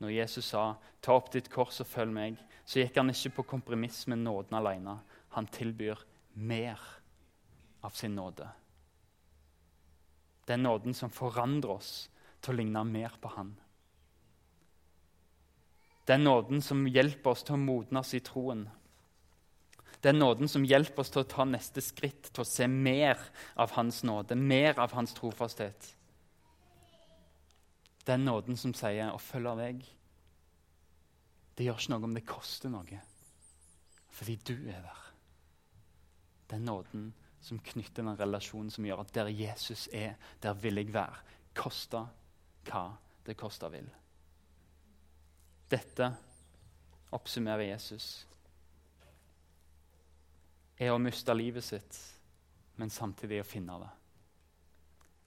Når 0.00 0.10
Jesus 0.10 0.44
sa 0.44 0.76
'ta 1.00 1.12
opp 1.12 1.32
ditt 1.32 1.50
kors 1.50 1.80
og 1.80 1.86
følg 1.86 2.12
meg', 2.12 2.38
så 2.64 2.80
gikk 2.80 2.96
han 2.96 3.10
ikke 3.10 3.36
på 3.36 3.42
kompromiss 3.42 4.06
med 4.06 4.18
nåden 4.18 4.54
alene. 4.54 5.00
Han 5.28 5.46
tilbyr 5.46 5.98
mer 6.34 6.80
av 7.82 7.90
sin 7.90 8.14
nåde. 8.14 8.48
Den 10.46 10.62
nåden 10.62 10.94
som 10.94 11.10
forandrer 11.10 11.70
oss 11.70 12.08
til 12.40 12.54
å 12.54 12.56
ligne 12.56 12.84
mer 12.84 13.12
på 13.20 13.28
Han. 13.36 13.54
Den 16.04 16.24
nåden 16.24 16.60
som 16.62 16.84
hjelper 16.86 17.30
oss 17.30 17.42
til 17.42 17.56
å 17.56 17.62
modnes 17.62 18.12
i 18.14 18.20
troen. 18.20 18.66
Den 20.04 20.18
nåden 20.20 20.50
som 20.52 20.66
hjelper 20.68 21.00
oss 21.00 21.12
til 21.14 21.22
å 21.22 21.28
ta 21.28 21.46
neste 21.48 21.80
skritt, 21.80 22.28
til 22.28 22.44
å 22.44 22.48
se 22.48 22.68
mer 22.68 23.20
av 23.56 23.72
Hans 23.72 24.02
nåde, 24.04 24.36
mer 24.36 24.76
av 24.78 24.92
Hans 24.92 25.16
trofasthet. 25.16 25.94
Den 28.06 28.24
nåden 28.24 28.56
som 28.56 28.74
sier 28.74 29.12
'å 29.12 29.18
følge 29.18 29.56
deg', 29.56 29.84
det 31.56 31.64
gjør 31.64 31.78
ikke 31.78 31.90
noe 31.90 32.04
om 32.04 32.14
det 32.14 32.26
koster 32.26 32.68
noe, 32.68 33.00
fordi 34.10 34.36
du 34.36 34.54
er 34.68 34.82
der. 34.82 35.02
Den 36.50 36.64
nåden 36.64 37.12
som 37.40 37.58
knytter 37.58 38.02
den 38.02 38.16
relasjonen 38.16 38.70
som 38.70 38.84
gjør 38.84 39.00
at 39.00 39.12
der 39.14 39.28
Jesus 39.28 39.88
er, 39.92 40.14
der 40.42 40.54
vil 40.54 40.76
jeg 40.80 40.92
være. 40.92 41.16
Koste 41.54 42.06
hva 42.64 42.96
det 43.26 43.36
koste 43.36 43.70
vil. 43.70 43.88
Dette 45.70 46.08
oppsummerer 47.14 47.68
Jesus. 47.68 48.26
Er 50.78 50.90
å 50.92 50.98
miste 50.98 51.34
livet 51.34 51.64
sitt, 51.64 51.98
men 52.76 52.90
samtidig 52.90 53.42
å 53.42 53.46
finne 53.46 53.78
det. 53.84 53.90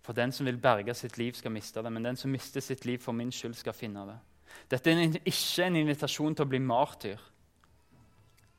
For 0.07 0.15
den 0.15 0.31
som 0.31 0.47
vil 0.47 0.59
berge 0.63 0.93
sitt 0.95 1.17
liv, 1.19 1.35
skal 1.35 1.51
miste 1.51 1.81
det. 1.83 1.91
Men 1.91 2.05
den 2.07 2.15
som 2.15 2.31
mister 2.31 2.63
sitt 2.63 2.85
liv 2.87 3.01
for 3.03 3.11
min 3.11 3.31
skyld, 3.31 3.57
skal 3.59 3.75
finne 3.75 4.05
det. 4.07 4.15
Dette 4.71 4.91
er 4.91 5.17
ikke 5.19 5.65
en 5.65 5.75
invitasjon 5.81 6.35
til 6.35 6.45
å 6.45 6.49
bli 6.53 6.61
martyr. 6.63 7.19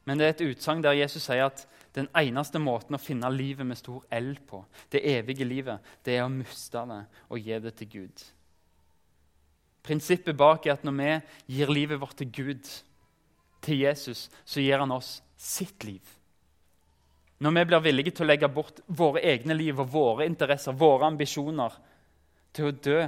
Men 0.05 0.21
det 0.21 0.27
er 0.27 0.35
et 0.35 0.45
utsagn 0.51 0.85
der 0.85 0.99
Jesus 0.99 1.25
sier 1.25 1.47
at 1.49 1.65
den 1.97 2.11
eneste 2.17 2.61
måten 2.61 2.97
å 2.97 3.01
finne 3.01 3.31
livet 3.33 3.65
med 3.67 3.81
stor 3.81 4.05
L 4.13 4.35
på, 4.49 4.61
det 4.93 5.03
evige 5.09 5.49
livet, 5.49 5.81
det 6.05 6.19
er 6.19 6.27
å 6.27 6.33
miste 6.33 6.85
det 6.93 7.01
og 7.29 7.41
gi 7.41 7.59
det 7.65 7.75
til 7.81 7.91
Gud. 7.95 8.27
Prinsippet 9.89 10.37
bak 10.37 10.69
er 10.69 10.77
at 10.77 10.85
når 10.85 10.97
vi 11.01 11.11
gir 11.57 11.73
livet 11.73 12.01
vårt 12.01 12.17
til 12.21 12.29
Gud, 12.29 12.71
til 13.65 13.81
Jesus, 13.87 14.29
så 14.45 14.61
gir 14.61 14.85
han 14.85 14.93
oss 14.93 15.19
sitt 15.37 15.85
liv. 15.89 16.05
Når 17.39 17.55
vi 17.55 17.65
blir 17.71 17.83
villige 17.85 18.11
til 18.11 18.27
å 18.27 18.29
legge 18.33 18.49
bort 18.51 18.81
våre 18.87 19.23
egne 19.23 19.55
liv 19.55 19.79
og 19.79 19.93
våre 19.93 20.27
interesser, 20.27 20.75
våre 20.75 21.07
ambisjoner, 21.07 21.77
til 22.53 22.71
å 22.71 22.75
dø, 22.75 22.99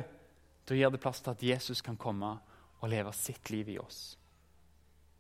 da 0.69 0.77
gir 0.77 0.93
det 0.93 1.01
plass 1.03 1.23
til 1.25 1.33
at 1.33 1.43
Jesus 1.43 1.83
kan 1.83 1.99
komme 1.99 2.37
og 2.81 2.93
leve 2.93 3.13
sitt 3.17 3.51
liv 3.51 3.73
i 3.75 3.79
oss. 3.83 4.15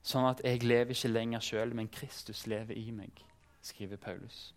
Sånn 0.06 0.28
at 0.28 0.44
jeg 0.46 0.62
lever 0.62 0.94
ikke 0.94 1.10
lenger 1.10 1.42
sjøl, 1.44 1.74
men 1.76 1.90
Kristus 1.92 2.46
lever 2.48 2.78
i 2.78 2.92
meg, 2.94 3.18
skriver 3.66 3.98
Paulus. 4.00 4.52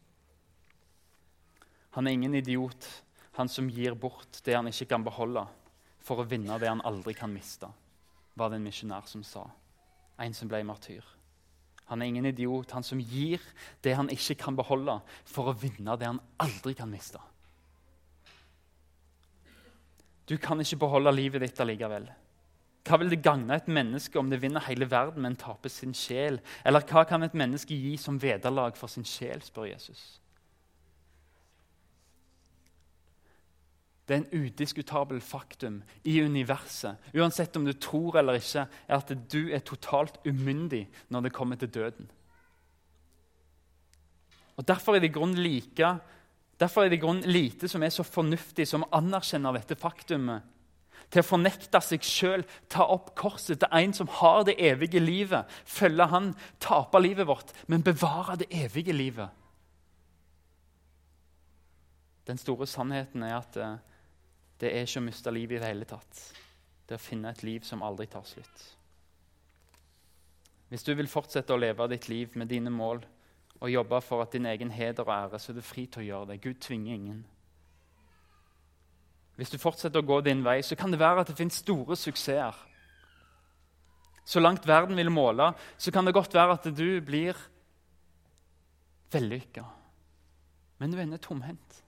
Han 1.97 2.07
er 2.07 2.15
ingen 2.15 2.37
idiot, 2.37 2.87
han 3.37 3.49
som 3.49 3.69
gir 3.69 3.97
bort 3.97 4.39
det 4.45 4.55
han 4.55 4.69
ikke 4.69 4.91
kan 4.93 5.03
beholde, 5.05 5.43
for 6.03 6.21
å 6.21 6.27
vinne 6.27 6.59
det 6.61 6.69
han 6.69 6.83
aldri 6.85 7.15
kan 7.17 7.33
miste, 7.33 7.69
var 8.37 8.51
det 8.51 8.61
en 8.61 8.69
misjonær 8.69 9.09
som 9.09 9.25
sa. 9.25 9.47
En 10.21 10.33
som 10.37 10.49
ble 10.49 10.61
martyr. 10.67 11.03
Han 11.93 12.01
er 12.01 12.09
ingen 12.09 12.25
idiot, 12.25 12.73
han 12.73 12.85
som 12.85 12.97
gir 12.97 13.41
det 13.85 13.93
han 13.93 14.09
ikke 14.09 14.39
kan 14.41 14.57
beholde, 14.57 14.97
for 15.29 15.51
å 15.51 15.57
vinne 15.61 15.93
det 16.01 16.09
han 16.09 16.21
aldri 16.41 16.73
kan 16.77 16.89
miste. 16.89 17.21
Du 20.25 20.39
kan 20.41 20.57
ikke 20.63 20.79
beholde 20.81 21.13
livet 21.13 21.43
ditt 21.45 21.61
allikevel. 21.61 22.07
Hva 22.83 22.97
vil 22.99 23.13
det 23.13 23.21
gagne 23.23 23.55
et 23.55 23.69
menneske 23.71 24.17
om 24.19 24.31
det 24.31 24.41
vinner 24.41 24.65
hele 24.65 24.87
verden, 24.89 25.21
men 25.23 25.37
taper 25.39 25.71
sin 25.71 25.93
sjel? 25.95 26.41
Eller 26.65 26.83
hva 26.89 27.05
kan 27.07 27.23
et 27.23 27.37
menneske 27.37 27.77
gi 27.77 27.93
som 28.01 28.17
vederlag 28.19 28.75
for 28.79 28.91
sin 28.91 29.05
sjel, 29.07 29.43
spør 29.45 29.69
Jesus. 29.69 30.01
Det 34.07 34.15
er 34.15 34.19
en 34.19 34.43
udiskutabel 34.43 35.21
faktum 35.23 35.77
i 36.03 36.17
universet, 36.21 36.99
uansett 37.15 37.55
om 37.55 37.65
du 37.65 37.71
tror 37.73 38.17
eller 38.19 38.35
ikke, 38.35 38.65
er 38.87 38.97
at 38.97 39.13
du 39.31 39.47
er 39.47 39.63
totalt 39.63 40.19
umyndig 40.27 40.89
når 41.07 41.27
det 41.27 41.33
kommer 41.33 41.55
til 41.55 41.71
døden. 41.71 42.09
Og 44.57 44.67
Derfor 44.67 44.95
er 44.95 44.99
det 44.99 45.09
i 45.09 45.15
grunn 45.15 45.37
like, 45.39 45.93
grunn 46.99 47.21
lite 47.25 47.67
som 47.67 47.83
er 47.83 47.89
så 47.89 48.03
fornuftig 48.03 48.67
som 48.67 48.85
anerkjenner 48.91 49.55
dette 49.55 49.79
faktumet. 49.79 50.43
Til 51.09 51.23
å 51.23 51.27
fornekte 51.27 51.79
seg 51.81 52.03
sjøl, 52.05 52.43
ta 52.69 52.85
opp 52.89 53.13
korset 53.15 53.59
til 53.61 53.71
en 53.71 53.93
som 53.93 54.09
har 54.19 54.43
det 54.47 54.55
evige 54.59 54.99
livet. 54.99 55.49
Følge 55.65 56.07
han, 56.09 56.33
tape 56.59 56.99
livet 56.99 57.27
vårt, 57.27 57.53
men 57.67 57.85
bevare 57.85 58.37
det 58.41 58.49
evige 58.51 58.93
livet. 58.93 59.29
Den 62.27 62.39
store 62.39 62.67
sannheten 62.67 63.23
er 63.23 63.35
at 63.35 63.57
eh, 63.59 63.81
det 64.63 64.71
er 64.71 64.87
ikke 64.87 65.01
å 65.01 65.07
miste 65.09 65.31
livet 65.35 65.57
i 65.57 65.61
det 65.61 65.71
hele 65.73 65.87
tatt. 65.89 66.21
Det 66.87 66.95
er 66.95 67.01
å 67.01 67.03
finne 67.03 67.31
et 67.33 67.43
liv 67.43 67.65
som 67.67 67.83
aldri 67.83 68.07
tar 68.11 68.23
slutt. 68.27 68.63
Hvis 70.71 70.85
du 70.87 70.93
vil 70.97 71.11
fortsette 71.11 71.53
å 71.53 71.59
leve 71.59 71.85
ditt 71.91 72.07
liv 72.09 72.37
med 72.39 72.49
dine 72.49 72.71
mål 72.73 73.03
og 73.59 73.69
jobbe 73.71 73.99
for 74.01 74.23
at 74.23 74.33
din 74.33 74.47
egen 74.49 74.71
heder 74.73 75.05
og 75.05 75.13
ære, 75.13 75.39
så 75.39 75.51
er 75.51 75.59
du 75.59 75.65
fri 75.65 75.85
til 75.85 76.01
å 76.01 76.07
gjøre 76.07 76.29
det. 76.31 76.41
Gud 76.41 76.61
tvinger 76.63 76.95
ingen. 76.95 77.19
Hvis 79.37 79.53
du 79.53 79.59
fortsetter 79.61 80.01
å 80.01 80.07
gå 80.07 80.19
din 80.25 80.43
vei, 80.45 80.61
så 80.65 80.77
kan 80.79 80.91
det 80.93 81.01
være 81.01 81.23
at 81.23 81.29
det 81.31 81.37
finnes 81.37 81.59
store 81.61 81.97
suksesser. 81.97 82.57
Så 84.25 84.39
langt 84.39 84.67
verden 84.67 84.97
vil 84.97 85.11
måle, 85.11 85.51
så 85.77 85.91
kan 85.91 86.05
det 86.05 86.15
godt 86.15 86.33
være 86.33 86.57
at 86.57 86.67
du 86.71 87.01
blir 87.03 87.37
vellykka. 89.13 89.65
Men 90.79 90.93
du 90.93 90.99
ender 91.01 91.21
tomhendt. 91.21 91.82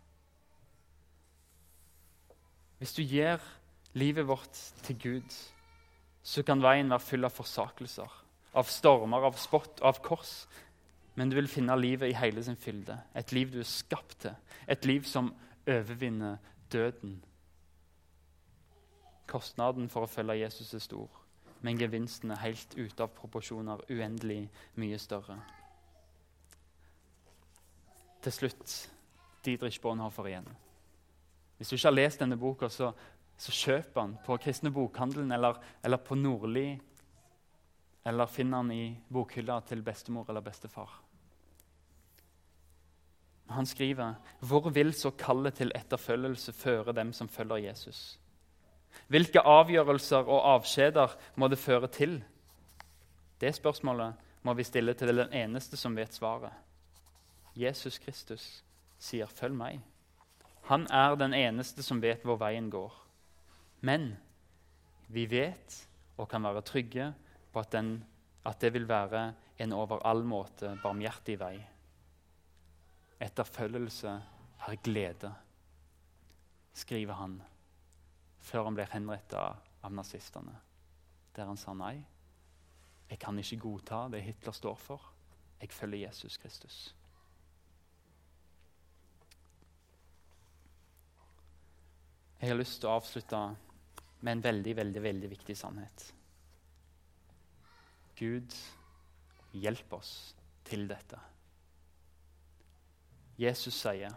Hvis 2.77 2.93
du 2.93 3.03
gir 3.03 3.41
livet 3.93 4.27
vårt 4.27 4.59
til 4.83 4.99
Gud, 4.99 5.35
så 6.25 6.43
kan 6.43 6.63
veien 6.63 6.89
være 6.89 7.05
full 7.05 7.27
av 7.27 7.33
forsakelser, 7.35 8.15
av 8.55 8.69
stormer, 8.71 9.27
av 9.29 9.37
spott, 9.39 9.79
av 9.85 10.01
kors. 10.03 10.45
Men 11.15 11.29
du 11.31 11.37
vil 11.37 11.47
finne 11.47 11.77
livet 11.79 12.11
i 12.11 12.17
hele 12.17 12.43
sin 12.43 12.57
fylde. 12.59 12.97
Et 13.15 13.31
liv 13.31 13.53
du 13.53 13.61
er 13.61 13.69
skapt 13.69 14.17
til. 14.25 14.35
Et 14.67 14.85
liv 14.85 15.05
som 15.07 15.31
overvinner 15.67 16.37
døden. 16.73 17.21
Kostnaden 19.29 19.87
for 19.89 20.05
å 20.05 20.11
følge 20.11 20.41
Jesus 20.41 20.73
er 20.75 20.83
stor, 20.83 21.21
men 21.65 21.79
gevinsten 21.79 22.33
er 22.33 22.43
helt 22.43 22.75
ute 22.77 23.05
av 23.05 23.13
proporsjoner 23.15 23.85
uendelig 23.89 24.43
mye 24.81 24.99
større. 25.01 25.39
Til 28.21 28.33
slutt 28.33 28.75
Didrich 29.45 29.81
Bonhoeffer 29.81 30.29
igjen. 30.29 30.47
Hvis 31.57 31.69
du 31.69 31.75
ikke 31.75 31.87
har 31.87 31.95
lest 31.95 32.19
denne 32.19 32.37
boka, 32.37 32.69
så, 32.69 32.91
så 33.37 33.51
kjøp 33.55 33.93
den 33.95 34.17
på 34.25 34.37
Kristne 34.43 34.71
Bokhandelen 34.75 35.31
eller, 35.31 35.61
eller 35.83 35.97
på 36.03 36.17
Nordli. 36.19 36.67
Eller 38.05 38.29
finn 38.29 38.51
den 38.53 38.71
i 38.71 38.83
bokhylla 39.09 39.61
til 39.65 39.81
bestemor 39.81 40.27
eller 40.29 40.43
bestefar. 40.45 40.91
Han 43.49 43.65
skriver 43.65 44.15
hvor 44.39 44.69
vil 44.73 44.93
så 44.93 45.11
kallet 45.17 45.57
til 45.57 45.71
etterfølgelse 45.75 46.53
føre 46.53 46.93
dem 46.93 47.13
som 47.13 47.29
følger 47.29 47.67
Jesus? 47.67 48.19
Hvilke 49.07 49.41
avgjørelser 49.41 50.25
og 50.25 50.45
avskjeder 50.55 51.17
må 51.35 51.47
det 51.47 51.59
føre 51.59 51.87
til? 51.87 52.19
Det 53.41 53.53
spørsmålet 53.55 54.13
må 54.45 54.53
vi 54.53 54.63
stille 54.63 54.93
til 54.93 55.17
den 55.17 55.33
eneste 55.33 55.77
som 55.77 55.95
vet 55.97 56.13
svaret. 56.13 56.53
Jesus 57.55 57.97
Kristus 57.97 58.63
sier 58.99 59.25
'følg 59.25 59.53
meg'. 59.53 59.94
Han 60.65 60.87
er 60.89 61.15
den 61.15 61.33
eneste 61.37 61.83
som 61.85 62.01
vet 62.01 62.23
hvor 62.25 62.39
veien 62.41 62.71
går. 62.73 62.93
Men 63.85 64.15
vi 65.13 65.27
vet 65.29 65.75
og 66.17 66.29
kan 66.31 66.43
være 66.43 66.63
trygge 66.65 67.11
på 67.53 67.61
at, 67.61 67.71
den, 67.75 67.99
at 68.45 68.61
det 68.61 68.73
vil 68.73 68.87
være 68.89 69.27
en 69.61 69.75
over 69.77 70.01
all 70.07 70.23
måte 70.25 70.73
barmhjertig 70.83 71.37
vei. 71.39 71.55
Etterfølgelse 73.21 74.15
er 74.65 74.81
glede, 74.83 75.31
skriver 76.73 77.21
han 77.21 77.37
før 78.45 78.67
han 78.67 78.75
blir 78.77 78.91
henretta 78.91 79.45
av 79.85 79.93
nazistene. 79.93 80.53
Der 81.35 81.49
han 81.49 81.57
sa 81.59 81.73
nei, 81.77 81.95
jeg 83.09 83.21
kan 83.21 83.37
ikke 83.39 83.61
godta 83.61 84.05
det 84.09 84.23
Hitler 84.25 84.55
står 84.55 84.77
for. 84.81 85.11
Jeg 85.61 85.71
følger 85.73 86.07
Jesus 86.07 86.37
Kristus. 86.41 86.77
Jeg 92.39 92.51
har 92.51 92.59
lyst 92.59 92.81
til 92.81 92.89
å 92.89 92.97
avslutte 92.99 93.39
med 94.21 94.31
en 94.31 94.43
veldig, 94.43 94.75
veldig, 94.75 95.01
veldig 95.03 95.29
viktig 95.31 95.55
sannhet. 95.57 96.05
Gud, 98.15 98.55
hjelp 99.51 99.93
oss 99.93 100.11
til 100.67 100.87
dette. 100.89 101.19
Jesus 103.37 103.75
sier 103.75 104.13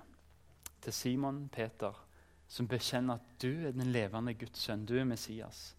til 0.81 0.95
Simon 0.95 1.49
Peter, 1.53 1.95
som 2.49 2.69
bekjenner 2.71 3.19
at 3.19 3.33
du 3.43 3.67
er 3.67 3.75
den 3.75 3.91
levende 3.93 4.35
Guds 4.39 4.63
sønn, 4.65 4.87
du 4.87 4.95
er 4.99 5.05
Messias. 5.05 5.75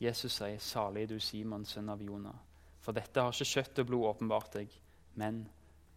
Jesus 0.00 0.32
sier, 0.32 0.58
'Salig 0.58 1.02
er 1.02 1.06
du, 1.06 1.20
Simon, 1.20 1.64
sønn 1.64 1.88
av 1.88 2.02
Jonah.' 2.02 2.40
For 2.80 2.92
dette 2.92 3.20
har 3.20 3.32
ikke 3.32 3.44
kjøtt 3.44 3.78
og 3.78 3.86
blod 3.86 4.08
åpenbart 4.10 4.52
deg, 4.52 4.68
men 5.14 5.48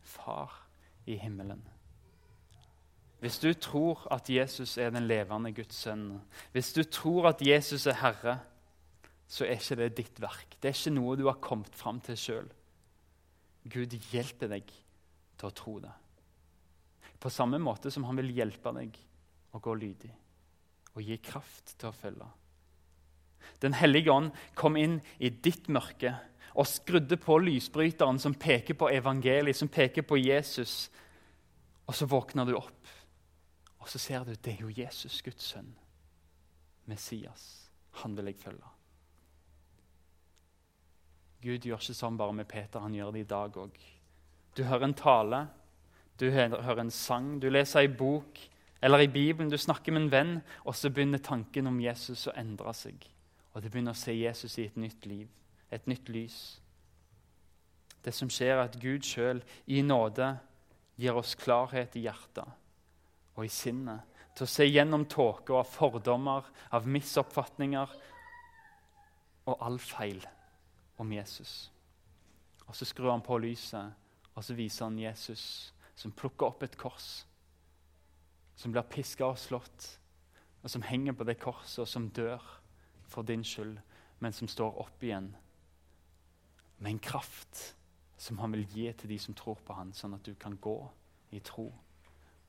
Far 0.01 0.53
i 1.05 1.17
himmelen. 1.19 1.59
Hvis 3.19 3.39
du 3.41 3.49
tror 3.53 4.03
at 4.13 4.29
Jesus 4.29 4.77
er 4.77 4.91
den 4.93 5.07
levende 5.09 5.51
Guds 5.55 5.79
sønn, 5.81 6.19
hvis 6.53 6.69
du 6.75 6.83
tror 6.83 7.31
at 7.31 7.41
Jesus 7.41 7.87
er 7.89 7.97
Herre, 8.01 8.37
så 9.27 9.45
er 9.45 9.57
ikke 9.57 9.77
det 9.81 9.89
ditt 9.97 10.21
verk. 10.21 10.57
Det 10.61 10.69
er 10.69 10.77
ikke 10.77 10.95
noe 10.95 11.17
du 11.17 11.25
har 11.27 11.41
kommet 11.43 11.73
fram 11.75 11.99
til 12.03 12.19
sjøl. 12.19 12.51
Gud 13.67 13.95
hjelper 14.11 14.53
deg 14.53 14.69
til 14.69 15.49
å 15.49 15.55
tro 15.55 15.79
det. 15.83 15.91
På 17.17 17.31
samme 17.33 17.59
måte 17.59 17.91
som 17.91 18.05
han 18.07 18.19
vil 18.21 18.31
hjelpe 18.37 18.71
deg 18.77 18.95
å 19.57 19.61
gå 19.63 19.73
lydig 19.75 20.13
og 20.97 21.05
gi 21.05 21.17
kraft 21.21 21.75
til 21.77 21.91
å 21.91 21.93
følge. 21.93 22.27
Den 23.61 23.75
hellige 23.77 24.13
ånd 24.13 24.31
kom 24.57 24.77
inn 24.77 24.99
i 25.21 25.29
ditt 25.29 25.67
mørke 25.69 26.13
og 26.57 26.69
skrudde 26.69 27.19
på 27.21 27.37
lysbryteren 27.41 28.17
som 28.21 28.33
peker 28.37 28.77
på 28.77 28.89
evangeliet, 28.89 29.57
som 29.57 29.69
peker 29.69 30.05
på 30.07 30.17
Jesus. 30.17 30.87
Og 31.85 31.93
så 31.95 32.07
våkner 32.09 32.49
du 32.49 32.55
opp 32.57 32.89
og 33.87 33.91
så 33.91 34.01
ser 34.03 34.25
du 34.27 34.33
det 34.35 34.51
er 34.51 34.65
jo 34.65 34.73
Jesus, 34.75 35.21
Guds 35.23 35.45
sønn. 35.47 35.69
Messias. 36.91 37.69
Han 38.03 38.17
vil 38.17 38.25
jeg 38.25 38.35
følge. 38.35 38.71
Gud 41.39 41.63
gjør 41.63 41.79
ikke 41.79 41.95
sånn 41.95 42.17
bare 42.19 42.35
med 42.35 42.49
Peter, 42.51 42.83
han 42.83 42.97
gjør 42.97 43.13
det 43.15 43.21
i 43.23 43.29
dag 43.29 43.55
òg. 43.63 43.79
Du 44.59 44.65
hører 44.67 44.89
en 44.89 44.97
tale, 44.97 45.39
du 46.19 46.27
hører 46.33 46.83
en 46.83 46.91
sang, 46.91 47.37
du 47.39 47.47
leser 47.47 47.85
ei 47.85 47.87
bok 47.87 48.43
eller 48.83 49.05
i 49.05 49.07
Bibelen, 49.07 49.47
du 49.47 49.57
snakker 49.57 49.95
med 49.95 50.03
en 50.03 50.11
venn, 50.11 50.35
og 50.67 50.75
så 50.75 50.91
begynner 50.91 51.23
tanken 51.23 51.71
om 51.71 51.79
Jesus 51.79 52.27
å 52.27 52.35
endre 52.35 52.75
seg. 52.75 53.07
Og 53.55 53.63
du 53.63 53.71
begynner 53.71 53.95
å 53.95 54.03
se 54.03 54.11
Jesus 54.11 54.59
i 54.59 54.67
et 54.67 54.75
nytt 54.75 55.07
liv, 55.07 55.31
et 55.71 55.87
nytt 55.87 56.11
lys. 56.11 56.59
Det 58.03 58.11
som 58.11 58.27
skjer, 58.27 58.57
er 58.57 58.67
at 58.67 58.79
Gud 58.83 59.07
sjøl 59.07 59.39
i 59.65 59.79
nåde 59.79 60.33
gir 60.99 61.15
oss 61.15 61.37
klarhet 61.39 61.95
i 61.95 62.09
hjertet 62.09 62.66
og 63.37 63.45
i 63.45 63.53
sinnet. 63.53 64.01
Til 64.35 64.45
å 64.45 64.51
se 64.51 64.67
gjennom 64.67 65.05
tåka 65.09 65.55
av 65.61 65.69
fordommer, 65.69 66.45
av 66.73 66.87
misoppfatninger 66.89 67.95
og 69.47 69.63
all 69.63 69.79
feil 69.81 70.19
om 71.01 71.13
Jesus. 71.13 71.71
Og 72.67 72.75
så 72.75 72.85
skrur 72.85 73.13
han 73.13 73.23
på 73.25 73.37
lyset, 73.41 73.93
og 74.35 74.43
så 74.45 74.57
viser 74.57 74.85
han 74.85 74.99
Jesus 74.99 75.71
som 75.97 76.13
plukker 76.13 76.51
opp 76.51 76.65
et 76.65 76.77
kors, 76.77 77.23
som 78.57 78.73
blir 78.73 78.85
piska 78.89 79.25
og 79.25 79.39
slått, 79.41 79.87
og 80.61 80.69
som 80.69 80.85
henger 80.85 81.15
på 81.17 81.25
det 81.25 81.39
korset, 81.41 81.79
og 81.85 81.89
som 81.89 82.09
dør 82.13 82.43
for 83.07 83.25
din 83.25 83.45
skyld, 83.45 83.77
men 84.19 84.33
som 84.33 84.49
står 84.49 84.77
opp 84.81 85.03
igjen 85.05 85.31
med 86.77 86.91
en 86.91 87.01
kraft 87.01 87.73
som 88.17 88.37
han 88.41 88.53
vil 88.53 88.65
gi 88.69 88.87
til 88.97 89.13
de 89.13 89.17
som 89.21 89.37
tror 89.37 89.61
på 89.65 89.77
han, 89.77 89.93
sånn 89.93 90.17
at 90.17 90.25
du 90.25 90.33
kan 90.37 90.57
gå 90.61 90.77
i 91.33 91.41
tro 91.45 91.69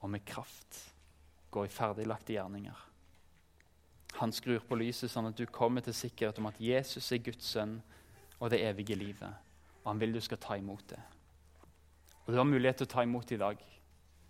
og 0.00 0.10
med 0.10 0.24
kraft 0.26 0.82
gå 1.50 1.64
i 1.64 1.72
ferdiglagte 1.72 2.34
gjerninger. 2.36 2.84
Han 4.18 4.32
skrur 4.32 4.62
på 4.66 4.78
lyset 4.78 5.12
sånn 5.12 5.30
at 5.30 5.38
du 5.38 5.46
kommer 5.46 5.84
til 5.84 5.96
sikkerhet 5.96 6.40
om 6.40 6.48
at 6.50 6.60
Jesus 6.62 7.10
er 7.12 7.22
Guds 7.22 7.52
sønn 7.52 7.78
og 8.38 8.50
det 8.52 8.62
evige 8.66 8.96
livet. 8.98 9.30
Og 9.82 9.92
han 9.92 10.00
vil 10.00 10.14
du 10.14 10.20
skal 10.24 10.40
ta 10.42 10.56
imot 10.58 10.84
det. 10.90 11.00
Og 12.26 12.32
Du 12.32 12.36
har 12.36 12.44
mulighet 12.48 12.82
til 12.82 12.88
å 12.88 12.92
ta 12.92 13.04
imot 13.06 13.28
det 13.28 13.38
i 13.38 13.42
dag. 13.42 13.60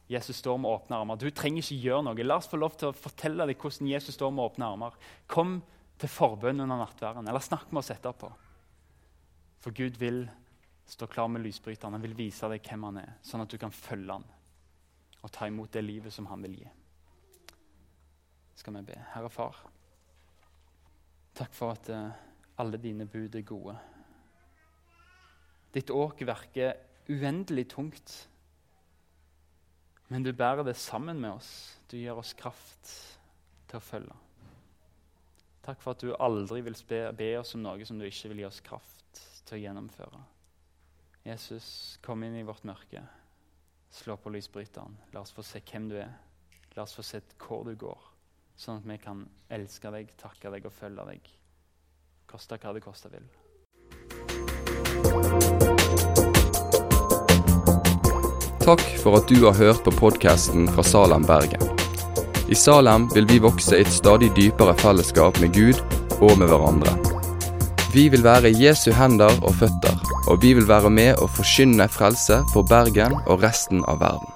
Jesus 0.09 0.39
står 0.41 0.59
med 0.61 0.71
åpne 0.71 0.97
armer. 0.97 1.19
Du 1.21 1.29
trenger 1.31 1.65
ikke 1.65 1.83
gjøre 1.83 2.05
noe. 2.07 2.25
La 2.25 2.39
oss 2.39 2.49
få 2.49 2.57
lov 2.57 2.77
til 2.79 2.89
å 2.89 2.97
fortelle 2.97 3.45
deg 3.49 3.59
hvordan 3.59 3.91
Jesus 3.91 4.15
står 4.17 4.31
med 4.33 4.45
åpne 4.45 4.69
armer. 4.69 4.95
Kom 5.27 5.59
til 5.99 6.13
forbønn 6.13 6.63
under 6.63 6.79
nattværen, 6.79 7.27
eller 7.27 7.43
snakk 7.43 7.73
med 7.73 7.83
oss 7.83 7.91
etterpå. 7.93 8.31
For 9.59 9.75
Gud 9.75 9.99
vil 9.99 10.23
stå 10.89 11.09
klar 11.11 11.29
med 11.29 11.43
lysbryteren. 11.45 11.99
Han 11.99 12.07
vil 12.07 12.17
vise 12.17 12.49
deg 12.49 12.63
hvem 12.65 12.87
han 12.89 13.03
er, 13.03 13.17
sånn 13.27 13.43
at 13.45 13.51
du 13.51 13.59
kan 13.61 13.75
følge 13.75 14.15
han 14.15 14.29
og 15.29 15.35
ta 15.37 15.49
imot 15.49 15.73
det 15.77 15.85
livet 15.85 16.15
som 16.15 16.27
han 16.31 16.43
vil 16.47 16.57
gi. 16.63 16.71
Skal 18.59 18.79
vi 18.79 18.87
be. 18.89 18.97
Herre 19.13 19.31
Far, 19.31 19.61
takk 21.37 21.53
for 21.55 21.77
at 21.77 21.91
uh, 21.93 22.09
alle 22.59 22.81
dine 22.83 23.07
bud 23.07 23.37
er 23.37 23.47
gode. 23.47 23.77
Ditt 25.75 25.93
åk 25.93 26.25
verker 26.27 26.79
uendelig 27.09 27.69
tungt, 27.75 28.15
men 30.09 30.25
du 30.25 30.33
bærer 30.33 30.65
det 30.65 30.79
sammen 30.81 31.21
med 31.21 31.37
oss. 31.37 31.51
Du 31.91 31.99
gir 32.01 32.17
oss 32.17 32.33
kraft 32.37 32.89
til 33.69 33.77
å 33.77 33.85
følge. 33.85 34.17
Takk 35.69 35.83
for 35.85 35.93
at 35.93 36.01
du 36.01 36.15
aldri 36.17 36.63
vil 36.65 36.77
be, 36.89 37.03
be 37.13 37.29
oss 37.37 37.53
om 37.55 37.63
noe 37.67 37.85
som 37.85 38.01
du 38.01 38.07
ikke 38.09 38.33
vil 38.33 38.41
gi 38.41 38.49
oss 38.49 38.63
kraft 38.65 39.21
til 39.45 39.59
å 39.59 39.63
gjennomføre. 39.67 40.23
Jesus, 41.29 41.99
kom 42.01 42.25
inn 42.25 42.39
i 42.41 42.47
vårt 42.49 42.65
mørke. 42.65 43.05
Slå 43.91 44.17
på 44.17 44.31
lysbryteren. 44.31 44.97
La 45.13 45.21
oss 45.21 45.33
få 45.33 45.43
se 45.43 45.63
hvem 45.65 45.89
du 45.89 45.97
er. 45.97 46.13
La 46.77 46.85
oss 46.85 46.95
få 46.95 47.03
se 47.03 47.21
hvor 47.41 47.65
du 47.67 47.75
går, 47.75 47.99
sånn 48.57 48.83
at 48.83 48.87
vi 48.87 48.99
kan 49.03 49.25
elske 49.51 49.91
deg, 49.91 50.13
takke 50.21 50.53
deg 50.53 50.69
og 50.69 50.75
følge 50.77 51.07
deg. 51.09 51.31
Koste 52.29 52.59
hva 52.61 52.75
det 52.77 52.85
koste 52.85 53.11
vil. 53.11 53.25
Takk 58.69 58.85
for 59.01 59.17
at 59.17 59.31
du 59.33 59.41
har 59.47 59.57
hørt 59.57 59.81
på 59.87 59.95
podkasten 59.97 60.69
fra 60.69 60.85
Salem, 60.85 61.25
Bergen. 61.25 61.65
I 62.53 62.55
Salem 62.55 63.09
vil 63.15 63.27
vi 63.29 63.41
vokse 63.41 63.77
i 63.77 63.85
et 63.85 63.93
stadig 63.93 64.29
dypere 64.37 64.77
fellesskap 64.77 65.41
med 65.41 65.57
Gud 65.57 65.81
og 66.21 66.37
med 66.37 66.53
hverandre. 66.53 66.95
Vi 67.95 68.07
vil 68.13 68.23
være 68.25 68.53
Jesu 68.53 68.93
hender 68.93 69.33
og 69.41 69.57
føtter, 69.59 69.98
og 70.29 70.43
vi 70.43 70.53
vil 70.55 70.69
være 70.69 70.91
med 70.93 71.17
og 71.23 71.31
forkynne 71.37 71.89
frelse 71.89 72.43
for 72.53 72.67
Bergen 72.69 73.17
og 73.27 73.43
resten 73.43 73.85
av 73.89 74.01
verden. 74.03 74.35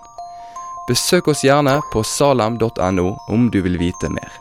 Besøk 0.88 1.28
oss 1.31 1.44
gjerne 1.44 1.78
på 1.92 2.02
salem.no 2.02 3.09
om 3.31 3.50
du 3.52 3.61
vil 3.62 3.78
vite 3.78 4.11
mer. 4.11 4.33